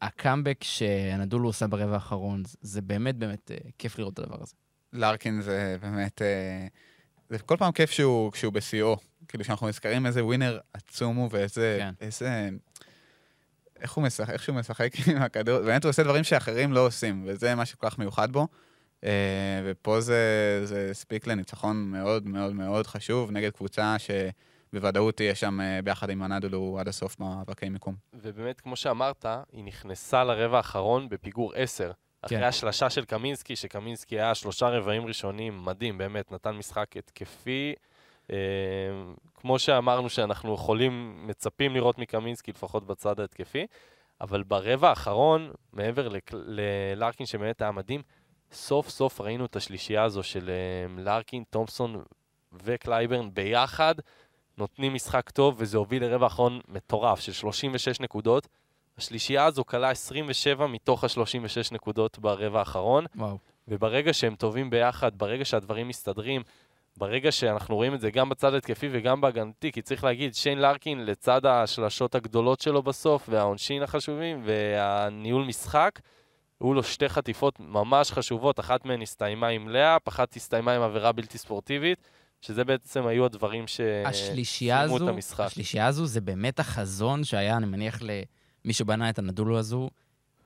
[0.02, 4.54] הקאמבק שהנדולו עושה ברבע האחרון, זה באמת באמת אה, כיף לראות את הדבר הזה.
[4.94, 6.22] לארקין זה באמת...
[6.22, 6.68] אה,
[7.30, 8.98] זה כל פעם כיף שהוא, כשהוא בשיאו.
[9.28, 11.78] כאילו, שאנחנו נזכרים איזה ווינר עצום הוא ואיזה...
[11.80, 11.94] כן.
[12.02, 12.50] איזה...
[13.80, 17.24] איך הוא משחק, איך שהוא משחק עם הכדור, באמת הוא עושה דברים שאחרים לא עושים,
[17.28, 18.48] וזה מה שכל כך מיוחד בו.
[19.06, 25.62] אה, ופה זה, זה הספיק לניצחון מאוד מאוד מאוד חשוב נגד קבוצה שבוודאות תהיה שם
[25.62, 27.96] אה, ביחד עם הנדולו עד הסוף מאבקי מיקום.
[28.14, 31.92] ובאמת, כמו שאמרת, היא נכנסה לרבע האחרון בפיגור 10.
[32.22, 32.44] אחרי כן.
[32.44, 37.74] השלשה של קמינסקי, שקמינסקי היה שלושה רבעים ראשונים, מדהים, באמת, נתן משחק התקפי.
[38.32, 38.38] אה,
[39.36, 43.66] כמו שאמרנו שאנחנו יכולים, מצפים לראות מקמינסקי, לפחות בצד ההתקפי,
[44.22, 48.02] אבל ברבע האחרון, מעבר ללארקין שבאמת היה מדהים,
[48.56, 52.04] סוף סוף ראינו את השלישייה הזו של אה, לארקין, תומפסון
[52.64, 53.96] וקלייברן ביחד,
[54.58, 58.48] נותנים משחק טוב, וזה הוביל לרבע האחרון מטורף של 36 נקודות.
[58.98, 63.38] השלישייה הזו קלעה 27 מתוך ה-36 נקודות ברבע האחרון, וואו.
[63.68, 66.42] וברגע שהם טובים ביחד, ברגע שהדברים מסתדרים,
[66.98, 71.06] ברגע שאנחנו רואים את זה גם בצד התקפי וגם בהגנתי, כי צריך להגיד, שיין לארקין,
[71.06, 76.00] לצד השלשות הגדולות שלו בסוף, והעונשין החשובים, והניהול משחק,
[76.66, 81.12] היו לו שתי חטיפות ממש חשובות, אחת מהן הסתיימה עם לאפ, אחת הסתיימה עם עבירה
[81.12, 82.00] בלתי ספורטיבית,
[82.42, 85.46] שזה בעצם היו הדברים שסיימו את המשחק.
[85.46, 89.90] השלישייה הזו זה באמת החזון שהיה, אני מניח, למי שבנה את הנדולו הזו,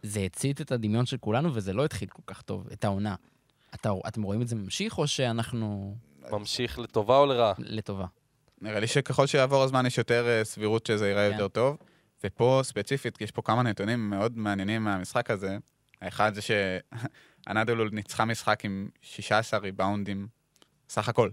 [0.04, 3.16] זה הצית את הדמיון של כולנו, וזה לא התחיל כל כך טוב, את העונה.
[3.76, 5.96] אתה, אתם רואים את זה ממשיך, או שאנחנו
[6.32, 7.54] ממשיך לטובה או לרעה?
[7.58, 8.06] לטובה?
[8.62, 11.34] נראה לי שככל שיעבור הזמן יש יותר אה, סבירות שזה ייראה כן.
[11.34, 11.78] יותר טוב.
[12.24, 15.58] ופה ספציפית, יש פה כמה נתונים מאוד מעניינים מהמשחק הזה.
[16.02, 20.28] האחד זה שאנדולו ניצחה משחק עם 16 ריבאונדים,
[20.90, 21.30] סך הכל.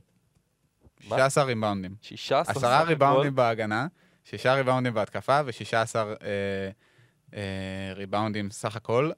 [1.09, 1.17] מה?
[1.17, 1.95] 16 ריבאונדים.
[2.03, 2.89] 16 סך הכל?
[2.89, 3.87] ריבאונדים בהגנה,
[4.25, 6.71] שישה ריבאונדים בהתקפה ו-16 אה,
[7.35, 9.11] אה, ריבאונדים סך הכל.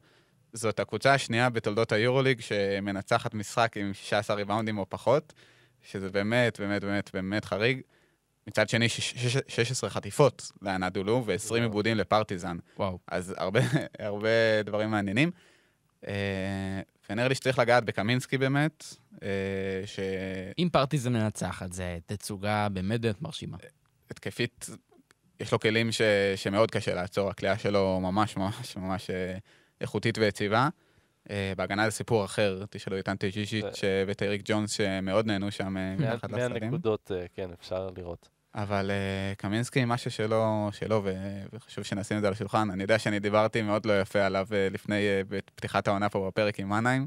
[0.53, 5.33] זאת הקבוצה השנייה בתולדות היורוליג שמנצחת משחק עם 16 ריבאונדים או פחות,
[5.83, 7.81] שזה באמת, באמת, באמת, באמת חריג.
[8.49, 11.63] מצד שני, שש- שש- 16 חטיפות לאנדולו ו-20 וואו.
[11.63, 12.57] עיבודים לפרטיזן.
[12.77, 12.99] וואו.
[13.09, 13.61] אז הרבה,
[13.99, 14.29] הרבה
[14.65, 15.31] דברים מעניינים.
[16.09, 16.81] אה,
[17.11, 18.85] ונראה לי שצריך לגעת בקמינסקי באמת,
[19.23, 19.29] אה,
[20.59, 23.57] אם פרטיזן מנצחת, זה תצוגה באמת באמת מרשימה.
[24.11, 24.67] התקפית,
[25.41, 26.03] יש לו כלים ש,
[26.37, 29.39] שמאוד קשה לעצור, הכלייה שלו ממש ממש ממש אה,
[29.81, 30.69] איכותית ויציבה.
[31.57, 35.77] בהגנה זה סיפור אחר, תשאלו את אנטי ז'יז'יץ' אה, ואת אריק ג'ונס שמאוד נהנו שם
[35.99, 36.65] מתחת 100 לסלים.
[36.65, 38.29] נקודות, כן, אפשר לראות.
[38.55, 42.71] אבל אה, קמינסקי, משהו שלו, שלו ו- וחשוב שנשים את זה על השולחן.
[42.71, 46.61] אני יודע שאני דיברתי מאוד לא יפה עליו אה, לפני, אה, בפתיחת העונה פה בפרק
[46.61, 47.07] עם מנהיים,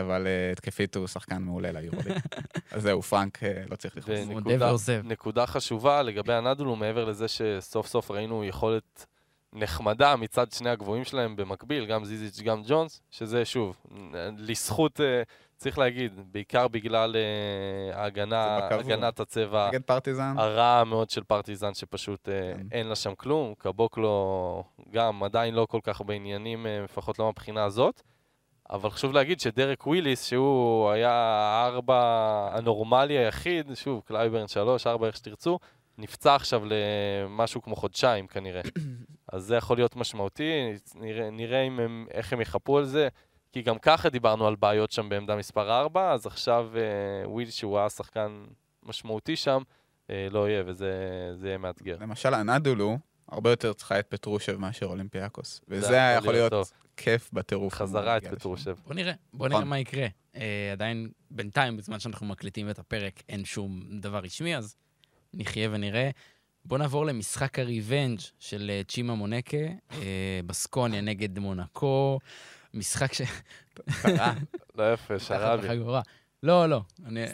[0.00, 2.12] אבל התקפית הוא שחקן מעולה ליורוליג.
[2.72, 3.38] אז זהו, פרנק,
[3.70, 4.18] לא צריך לכעוס.
[4.58, 5.02] ועוזב.
[5.04, 9.06] נקודה חשובה לגבי הנדולו, מעבר לזה שסוף סוף ראינו יכולת
[9.52, 13.76] נחמדה מצד שני הגבוהים שלהם במקביל, גם זיזיץ', גם ג'ונס, שזה שוב,
[14.38, 15.00] לזכות,
[15.58, 18.56] צריך להגיד, בעיקר בגלל אה, ההגנה.
[18.78, 19.70] הגנת הצבע?
[20.38, 22.66] הרעה מאוד של פרטיזן, שפשוט אה, כן.
[22.72, 23.54] אין לה שם כלום.
[23.58, 28.02] קבוקלו גם עדיין לא כל כך בעניינים, אה, לפחות לא מהבחינה הזאת.
[28.70, 32.00] אבל חשוב להגיד שדרק וויליס, שהוא היה הארבע
[32.52, 35.58] הנורמלי היחיד, שוב, קלייברן שלוש, ארבע, איך שתרצו,
[35.98, 38.60] נפצע עכשיו למשהו כמו חודשיים כנראה.
[39.32, 43.08] אז זה יכול להיות משמעותי, נראה, נראה אם הם, איך הם יחפו על זה.
[43.52, 47.78] כי גם ככה דיברנו על בעיות שם בעמדה מספר 4, אז עכשיו אה, וויליס, שהוא
[47.78, 48.44] היה שחקן
[48.82, 49.62] משמעותי שם,
[50.10, 50.92] אה, לא יהיה, וזה
[51.34, 51.96] זה יהיה מאתגר.
[52.00, 55.60] למשל, אנדולו הרבה יותר צריכה את פטרושב מאשר אולימפיאקוס.
[55.66, 56.70] זה וזה היה יכול להיות טוב.
[56.96, 57.74] כיף בטירוף.
[57.74, 58.24] חזרה את.
[58.26, 58.76] פטרושב.
[58.86, 59.60] בוא נראה, בוא נכון.
[59.60, 60.06] נראה מה יקרה.
[60.36, 64.76] אה, עדיין, בינתיים, בזמן שאנחנו מקליטים את הפרק, אין שום דבר רשמי, אז
[65.34, 66.10] נחיה ונראה.
[66.64, 69.56] בוא נעבור למשחק הריבנג' של צ'ימה מונקה,
[69.92, 72.18] אה, בסקוניה נגד מונקו.
[72.74, 73.22] משחק ש...
[74.02, 74.34] קרה.
[74.78, 75.68] לא יפה, שרבי.
[76.42, 76.82] לא, לא.
[77.06, 77.24] אני...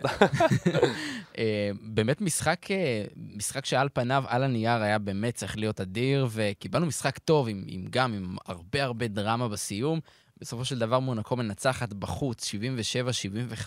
[1.39, 6.87] אה, באמת משחק, אה, משחק שעל פניו, על הנייר, היה באמת צריך להיות אדיר, וקיבלנו
[6.87, 10.01] משחק טוב, עם, עם גם עם הרבה הרבה דרמה בסיום.
[10.41, 12.51] בסופו של דבר מונקו מנצחת בחוץ,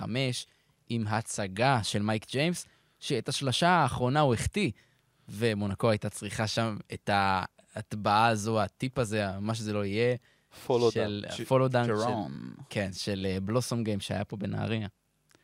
[0.01, 0.03] 77-75,
[0.89, 2.65] עם הצגה של מייק ג'יימס,
[2.99, 4.72] שאת השלשה האחרונה הוא החטיא,
[5.30, 10.15] ומונקו הייתה צריכה שם את ההטבעה הזו, הטיפ הזה, מה שזה לא יהיה,
[10.66, 10.91] פולו.
[10.91, 12.32] של פולו של, ג'רום.
[12.70, 14.88] כן, של בלוסום גיים שהיה פה בנהריה.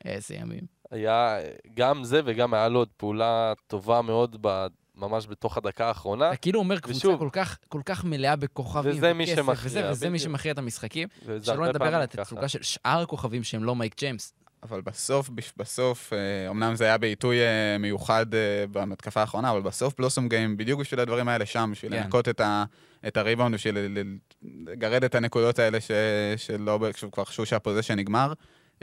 [0.06, 0.62] איזה ימים.
[0.92, 1.38] היה
[1.76, 6.28] גם זה וגם היה לו עוד פעולה טובה מאוד ב- ממש בתוך הדקה האחרונה.
[6.30, 9.66] אתה כאילו אומר קבוצה ושוב- כל כך, כל כך מלאה בכוכבים וזה מי וכסף, שמכריע,
[9.66, 10.20] וזה, וזה מי.
[10.20, 11.08] שמכריע את המשחקים.
[11.42, 12.02] שלא נדבר על.
[12.02, 14.34] התצוגה של שאר הכוכבים שהם לא מייק ג'יימס.
[14.64, 19.94] אבל בסוף, בסוף, אה, אמנם זה היה בעיתוי אה, מיוחד אה, במתקפה האחרונה, אבל בסוף
[19.98, 22.04] בלוסום גיים, בדיוק בשביל הדברים האלה שם, בשביל כן.
[22.04, 22.64] לנקות את, ה,
[23.08, 23.78] את הריבאונד, בשביל
[24.44, 25.92] לגרד את הנקודות האלה ש,
[26.38, 28.34] שלא, שכבר חשבו שהפוזיישן נגמר,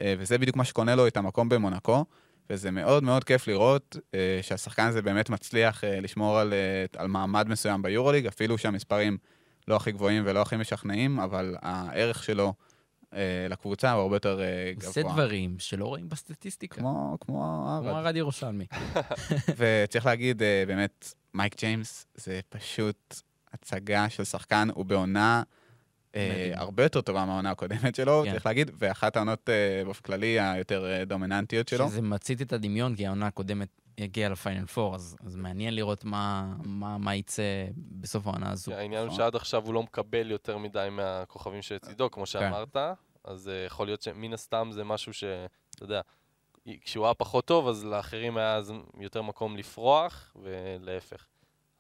[0.01, 2.05] אה, וזה בדיוק מה שקונה לו את המקום במונקו,
[2.51, 6.55] וזה מאוד מאוד כיף לראות אה, שהשחקן הזה באמת מצליח אה, לשמור על,
[6.97, 9.19] על מעמד מסוים ביורוליג, אפילו שהמספרים
[9.69, 12.55] לא הכי גבוהים ולא הכי משכנעים, אבל הערך שלו
[13.51, 14.41] לקבוצה הוא הרבה יותר
[14.77, 14.89] גבוה.
[14.89, 16.81] עושה דברים שלא רואים בסטטיסטיקה.
[16.81, 18.07] כמו, כמו כמו ארד.
[18.07, 18.67] ארד ירושלמי.
[19.59, 23.15] וצריך להגיד, באמת, מייק ג'יימס זה פשוט
[23.53, 25.43] הצגה של שחקן, הוא בעונה
[26.15, 26.53] אה.
[26.55, 28.33] הרבה יותר טובה מהעונה הקודמת שלו, כן.
[28.33, 31.89] צריך להגיד, ואחת העונות אה, באופן כללי היותר אה, דומיננטיות שלו.
[31.89, 36.53] שזה מצית את הדמיון, כי העונה הקודמת הגיעה לפיינל פור, אז, אז מעניין לראות מה,
[36.65, 37.43] מה, מה יצא
[37.77, 38.75] בסוף העונה הזו.
[38.75, 39.19] העניין הוא נכון.
[39.19, 42.77] שעד עכשיו הוא לא מקבל יותר מדי מהכוכבים שלצידו, כמו שאמרת,
[43.25, 45.25] אז אה, יכול להיות שמן הסתם זה משהו ש...
[45.75, 46.01] אתה יודע,
[46.81, 51.27] כשהוא היה פחות טוב, אז לאחרים היה אז יותר מקום לפרוח, ולהפך.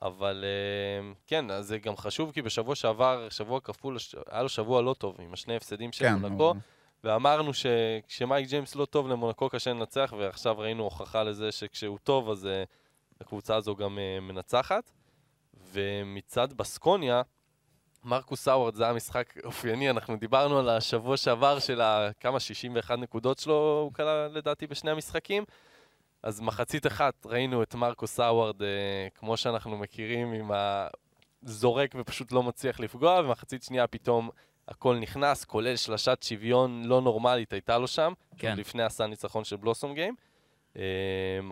[0.02, 3.96] אבל אה, כן, אז זה גם חשוב, כי בשבוע שעבר, שבוע כפול,
[4.30, 6.56] היה לו שבוע לא טוב, עם השני הפסדים של כן, מונקו, הוא-
[7.04, 12.44] ואמרנו שכשמייק ג'יימס לא טוב למונקו קשה לנצח, ועכשיו ראינו הוכחה לזה שכשהוא טוב אז
[12.44, 14.92] אה, הקבוצה הזו גם אה, מנצחת.
[15.72, 17.22] ומצד בסקוניה,
[18.04, 21.80] מרקוס האוורד זה היה משחק אופייני, אנחנו דיברנו על השבוע שעבר של
[22.20, 25.44] כמה 61 נקודות שלו, הוא קלע לדעתי בשני המשחקים.
[26.22, 28.68] אז מחצית אחת ראינו את מרקוס האוורד, אה,
[29.14, 30.50] כמו שאנחנו מכירים, עם
[31.42, 34.30] הזורק ופשוט לא מצליח לפגוע, ומחצית שנייה פתאום
[34.68, 38.56] הכל נכנס, כולל שלשת שוויון לא נורמלית הייתה לו שם, כן.
[38.56, 40.14] לפני עשה ניצחון של בלוסום גיים.
[40.76, 40.82] אה,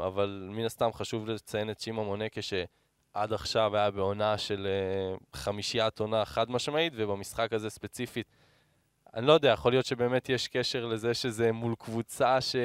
[0.06, 6.00] אבל מן הסתם חשוב לציין את שימה מונקה, שעד עכשיו היה בעונה של אה, חמישיית
[6.00, 8.26] עונה חד משמעית, ובמשחק הזה ספציפית
[9.18, 12.56] אני לא יודע, יכול להיות שבאמת יש קשר לזה שזה מול קבוצה ש...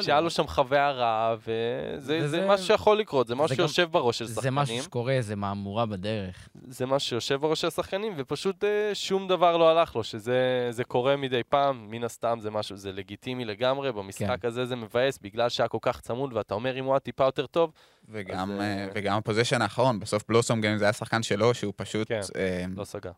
[0.00, 2.28] שהיה לו שם חוויה רעה, וזה וזה...
[2.28, 3.90] זה משהו שיכול לקרות, זה משהו שיושב גם...
[3.90, 4.54] בראש של זה שחקנים.
[4.54, 6.48] זה משהו שקורה, זה מהמורה בדרך.
[6.68, 11.16] זה משהו שיושב בראש של שחקנים, ופשוט אה, שום דבר לא הלך לו, שזה קורה
[11.16, 14.48] מדי פעם, מן הסתם זה משהו, זה לגיטימי לגמרי, במשחק כן.
[14.48, 17.46] הזה זה מבאס, בגלל שהיה כל כך צמוד, ואתה אומר אם הוא היה טיפה יותר
[17.46, 17.72] טוב.
[18.08, 18.88] וגם, אז, אה...
[18.94, 22.08] וגם הפוזיישן האחרון, בסוף בלוסום גיים זה היה שחקן שלו, שהוא פשוט...
[22.08, 22.64] כן, אה...
[22.76, 23.10] לא סגר.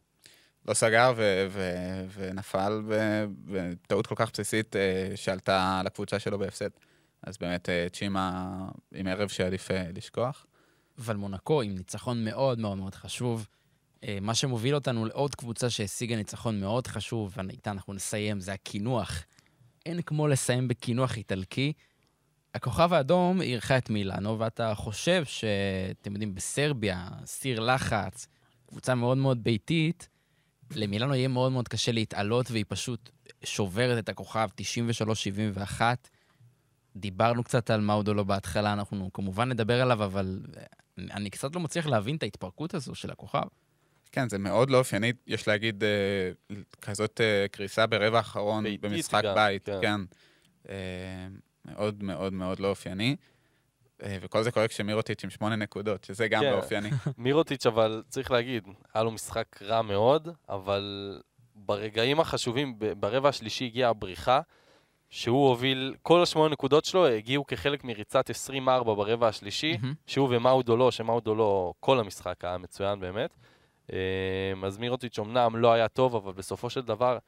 [0.69, 2.83] לא סגר ו- ו- ונפל
[3.45, 6.69] בטעות כל כך בסיסית uh, שעלתה לקבוצה שלו בהפסד.
[7.23, 8.49] אז באמת uh, צ'ימה
[8.95, 10.47] עם ערב שעדיף uh, לשכוח.
[10.99, 13.49] אבל מונקו עם ניצחון מאוד מאוד מאוד חשוב.
[14.21, 19.25] מה שמוביל אותנו לעוד קבוצה שהשיגה ניצחון מאוד חשוב, ואיתה אנחנו נסיים, זה הקינוח.
[19.87, 21.73] אין כמו לסיים בקינוח איטלקי.
[22.55, 28.27] הכוכב האדום אירחה את מילאנו, ואתה חושב שאתם יודעים, בסרביה, סיר לחץ,
[28.67, 30.09] קבוצה מאוד מאוד ביתית,
[30.71, 33.11] למילאנו יהיה מאוד מאוד קשה להתעלות, והיא פשוט
[33.45, 34.49] שוברת את הכוכב
[35.79, 35.81] 93-71.
[36.97, 40.41] דיברנו קצת על מאודולו בהתחלה, אנחנו כמובן נדבר עליו, אבל
[40.99, 43.47] אני קצת לא מצליח להבין את ההתפרקות הזו של הכוכב.
[44.13, 49.35] כן, זה מאוד לא אופייני, יש להגיד, אה, כזאת אה, קריסה ברבע האחרון במשחק גם,
[49.35, 49.81] בית, כן.
[49.83, 50.01] כן.
[50.69, 51.27] אה,
[51.65, 53.17] מאוד מאוד מאוד לא אופייני.
[54.05, 56.51] אה, וכל זה קורה כשמירוטיץ' עם שמונה נקודות, שזה גם כן.
[56.51, 56.91] לא אופייני.
[57.19, 61.19] מירוטיץ', אבל צריך להגיד, היה לו משחק רע מאוד, אבל
[61.55, 64.41] ברגעים החשובים, ברבע השלישי הגיעה הבריחה,
[65.11, 69.87] שהוא הוביל, כל השמונה נקודות שלו הגיעו כחלק מריצת 24 ברבע השלישי, mm-hmm.
[70.07, 73.37] שהוא ומאודו לא, שמאודו לא, כל המשחק היה מצוין באמת.
[73.93, 73.99] אה,
[74.67, 77.19] אז מירוטיץ' אמנם לא היה טוב, אבל בסופו של דבר,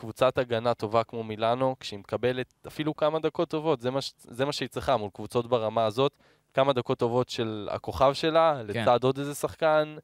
[0.00, 4.52] קבוצת הגנה טובה כמו מילאנו, כשהיא מקבלת אפילו כמה דקות טובות, זה מה, זה מה
[4.52, 6.12] שהיא צריכה מול קבוצות ברמה הזאת,
[6.54, 8.82] כמה דקות טובות של הכוכב שלה, כן.
[8.82, 9.96] לצד עוד איזה שחקן,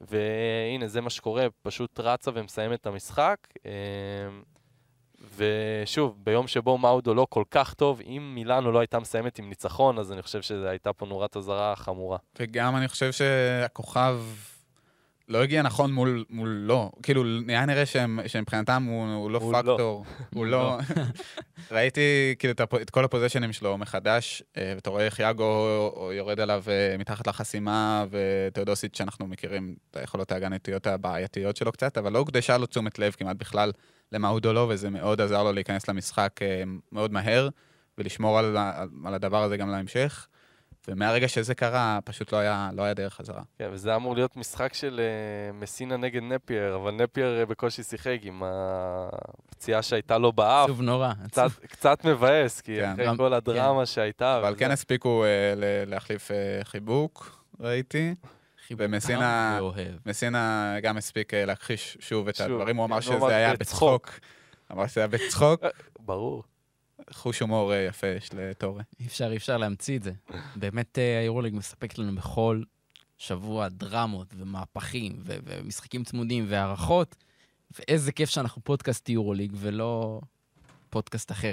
[0.00, 3.36] והנה, זה מה שקורה, פשוט רצה ומסיימת את המשחק.
[3.64, 4.42] אמ,
[5.36, 9.98] ושוב, ביום שבו מאודו לא כל כך טוב, אם מילאנו לא הייתה מסיימת עם ניצחון,
[9.98, 12.18] אז אני חושב שזו הייתה פה נורת אזהרה חמורה.
[12.38, 14.20] וגם אני חושב שהכוכב
[15.28, 16.90] לא הגיע נכון מול, מול לא.
[17.02, 17.86] כאילו, נראה נראה
[18.26, 19.58] שמבחינתם הוא, הוא לא הוא לא.
[19.58, 19.76] פקטור.
[19.78, 20.02] לא.
[20.34, 20.78] הוא לא...
[21.70, 25.68] ראיתי כאילו את כל הפוזיישנים שלו מחדש, אה, ואתה רואה איך יאגו
[26.12, 32.12] יורד עליו אה, מתחת לחסימה, ותאודוסיץ' שאנחנו מכירים את היכולות ההגנתיות הבעייתיות שלו קצת, אבל
[32.12, 33.72] לא הוקדשה לו תשומת לב כמעט בכלל
[34.12, 36.62] למהודו לא, וזה מאוד עזר לו להיכנס למשחק אה,
[36.92, 37.48] מאוד מהר,
[37.98, 38.56] ולשמור על,
[39.04, 40.26] על הדבר הזה גם להמשך.
[40.88, 43.42] ומהרגע שזה קרה, פשוט לא היה, לא היה דרך חזרה.
[43.58, 48.18] כן, וזה אמור להיות משחק של uh, מסינה נגד נפייר, אבל נפייר uh, בקושי שיחק
[48.22, 50.64] עם הפציעה שהייתה לו באף.
[50.64, 51.12] עצוב נורא.
[51.28, 52.92] קצת, קצת מבאס, כי כן.
[52.92, 53.86] אחרי גם, כל הדרמה כן.
[53.86, 54.38] שהייתה.
[54.38, 54.58] אבל וזה...
[54.58, 58.14] כן הספיקו uh, להחליף uh, חיבוק, ראיתי.
[58.78, 59.60] ומסינה
[60.06, 64.10] מסינה גם הספיק להכחיש שוב את שוב, הדברים, הוא אמר כן, שזה היה בצחוק.
[64.72, 65.60] אמר שזה היה בצחוק.
[66.00, 66.42] ברור.
[67.10, 68.82] חוש הומור אה, יפה יש לטורי.
[69.00, 70.12] אי אפשר, אי אפשר להמציא את זה.
[70.56, 72.62] באמת אה, היורוליג מספק לנו בכל
[73.18, 77.16] שבוע דרמות ומהפכים ו- ומשחקים צמודים והערכות,
[77.78, 80.20] ואיזה כיף שאנחנו פודקאסט יורוליג ולא
[80.90, 81.52] פודקאסט אחר.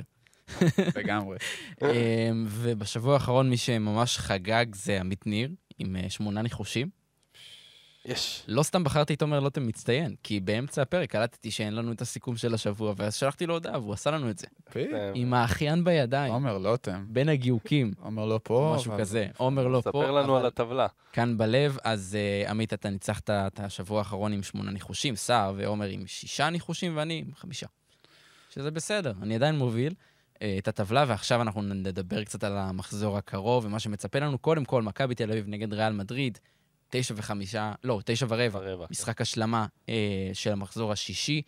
[0.95, 1.37] לגמרי.
[1.81, 5.49] אמ, ובשבוע האחרון מי שממש חגג זה עמית ניר,
[5.79, 7.00] עם אה, שמונה ניחושים.
[8.05, 8.43] יש.
[8.47, 12.37] לא סתם בחרתי את עומר לוטם מצטיין, כי באמצע הפרק קלטתי שאין לנו את הסיכום
[12.37, 14.47] של השבוע, ואז שלחתי לו הודעה, והוא עשה לנו את זה.
[15.13, 16.33] עם האחיין בידיים.
[16.33, 17.05] עומר לוטם.
[17.09, 17.93] בין הגיוקים.
[17.99, 18.73] עומר לא פה.
[18.77, 19.27] משהו כזה.
[19.37, 19.89] עומר לא פה.
[19.89, 20.87] ספר לנו על הטבלה.
[21.13, 25.85] כאן בלב, אז uh, עמית, אתה ניצחת את השבוע האחרון עם שמונה ניחושים, סער ועומר
[25.85, 27.67] עם שישה ניחושים, ואני עם חמישה.
[28.49, 29.93] שזה בסדר, אני עדיין מוביל.
[30.33, 34.37] uh, את הטבלה, ועכשיו אנחנו נדבר קצת על המחזור הקרוב ומה שמצפה לנו.
[34.37, 36.39] קודם כל, מכבי תל אביב נגד ריאל מדריד,
[36.91, 39.21] תשע וחמישה, לא, תשע ורבע, ורבע משחק כן.
[39.21, 41.41] השלמה אה, של המחזור השישי.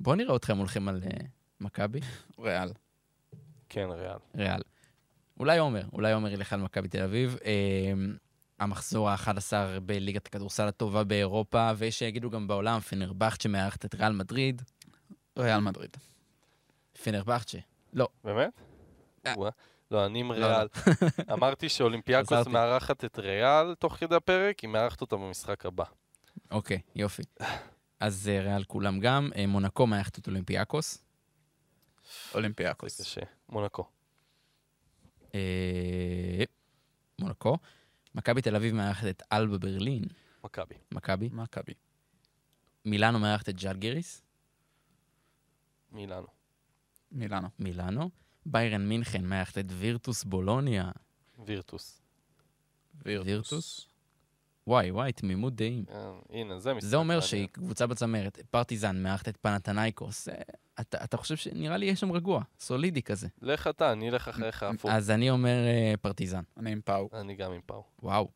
[0.00, 1.26] בואו נראה אתכם הולכים על אה,
[1.60, 2.00] מכבי.
[2.38, 2.72] ריאל.
[3.68, 4.18] כן, ריאל.
[4.36, 4.60] ריאל.
[5.40, 7.36] אולי עומר, אולי עומר ילך על מכבי תל אביב.
[7.44, 7.92] אה,
[8.58, 14.62] המחזור ה-11 בליגת הכדורסל הטובה באירופה, ויש שיגידו גם בעולם, פנרבכט שמארחת את ריאל מדריד.
[15.38, 15.96] ריאל מדריד.
[17.04, 17.58] פנרבחצ'ה.
[17.92, 18.60] לא, באמת?
[19.90, 20.46] לא, אני עם לא.
[20.46, 20.68] ריאל.
[21.34, 22.46] אמרתי שאולימפיאקוס.
[22.46, 25.84] מארחת את ריאל תוך כדי הפרק, היא מארחת אותה במשחק הבא.
[26.50, 27.22] אוקיי, יופי.
[28.00, 29.30] אז אה, ריאל כולם גם.
[29.36, 31.04] אה, מונקו מארחת את אולימפיאקוס.
[32.34, 33.00] אולימפיאקוס.
[33.00, 33.20] קשה.
[33.48, 33.84] מונקו.
[35.34, 36.44] אה,
[37.18, 37.58] מונקו.
[38.14, 40.04] מכבי תל אביב מארחת את אלבה ברלין.
[40.44, 40.74] מכבי.
[40.92, 41.28] מכבי.
[41.32, 41.72] מכבי.
[42.84, 44.22] מילאנו מארחת את ג'לגיריס.
[45.92, 46.26] מילאנו.
[47.12, 47.48] מילאנו.
[47.58, 48.10] מילאנו.
[48.46, 50.90] ביירן מינכן מארחת את וירטוס בולוניה.
[51.46, 52.02] וירטוס.
[53.04, 53.88] וירטוס.
[54.66, 55.84] וואי, וואי, תמימות דעים.
[55.90, 56.88] אה, הנה, זה משחק.
[56.88, 57.20] זה אומר.
[57.20, 58.38] שהיא קבוצה בצמרת.
[58.50, 60.28] פרטיזן מארחת את פנתנייקוס.
[60.28, 60.34] אה,
[60.80, 63.28] אתה, אתה חושב שנראה לי יש שם רגוע, סולידי כזה.
[63.42, 64.90] לך אתה, אני אלך אחריך הפוך.
[64.90, 66.42] אז אני אומר אה, פרטיזן.
[66.56, 67.08] אני עם פאו.
[67.12, 67.84] אני גם עם פאו.
[68.02, 68.28] וואו.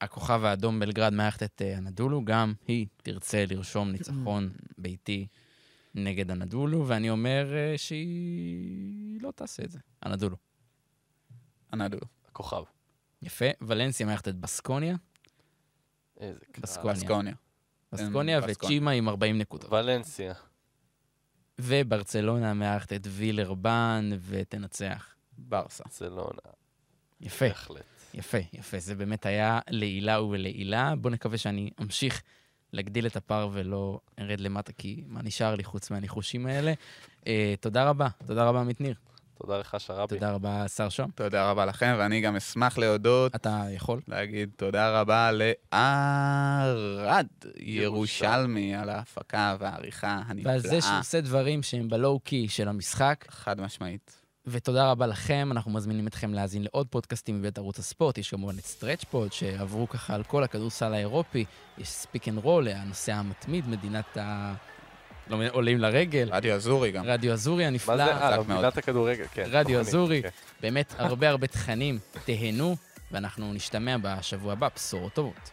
[0.00, 5.26] הכוכב האדום בלגרד מארחת את אנדולו, גם היא תרצה לרשום ניצחון ביתי
[5.94, 9.78] נגד אנדולו, ואני אומר אה, שהיא לא תעשה את זה.
[10.06, 10.36] אנדולו.
[11.72, 12.06] אנדולו.
[12.28, 12.62] הכוכב.
[13.22, 13.44] יפה.
[13.60, 14.96] ולנסיה מארחת את בסקוניה.
[16.20, 16.62] איזה קרב.
[16.62, 16.94] בסקוניה.
[16.94, 17.34] אסקוניה.
[17.92, 18.68] בסקוניה בסקוניה.
[18.68, 19.72] וצ'ימה עם 40 נקודות.
[19.72, 20.34] ולנסיה.
[21.58, 25.14] וברצלונה מארחת את וילרבן ותנצח.
[25.38, 25.84] ברסה.
[25.84, 26.52] ברצלונה.
[27.20, 27.48] יפה.
[27.48, 27.84] בהחלט.
[28.14, 28.78] יפה, יפה.
[28.78, 30.96] זה באמת היה לעילה ולעילה.
[30.96, 32.22] בוא נקווה שאני אמשיך
[32.72, 36.72] להגדיל את הפער ולא ארד למטה, כי מה נשאר לי חוץ מהניחושים האלה?
[37.26, 38.08] אה, תודה רבה.
[38.26, 38.94] תודה רבה, עמית ניר.
[39.42, 40.14] תודה לך, שרבי.
[40.14, 41.10] תודה רבה, שר שוהם.
[41.14, 44.00] תודה רבה לכם, ואני גם אשמח להודות, אתה יכול?
[44.08, 50.98] להגיד תודה רבה לערד ירושלמי על ההפקה והעריכה ועל זה שהוא הנפלאה.
[50.98, 53.24] עושה דברים שהם ב low-key של המשחק.
[53.28, 54.21] חד משמעית.
[54.46, 58.18] ותודה רבה לכם, אנחנו מזמינים אתכם להאזין לעוד פודקאסטים מבית ערוץ הספורט.
[58.18, 61.44] יש כמובן את Stretch Four, שעברו ככה על כל הכדורסל האירופי.
[61.78, 64.54] יש Pick and Roll, הנושא המתמיד, מדינת ה...
[65.28, 66.28] לא מבין, עולים לרגל.
[66.32, 67.04] רדיו אזורי גם.
[67.04, 67.96] רדיו אזורי מה הנפלא.
[67.96, 68.14] זה?
[68.14, 68.50] אה, מאוד.
[68.50, 69.44] מדינת הכדורגל, כן.
[69.50, 70.22] רדיו אזורי.
[70.22, 70.28] כן.
[70.60, 71.98] באמת הרבה הרבה תכנים.
[72.24, 72.76] תהנו,
[73.10, 74.68] ואנחנו נשתמע בשבוע הבא.
[74.76, 75.50] בשורות טובות.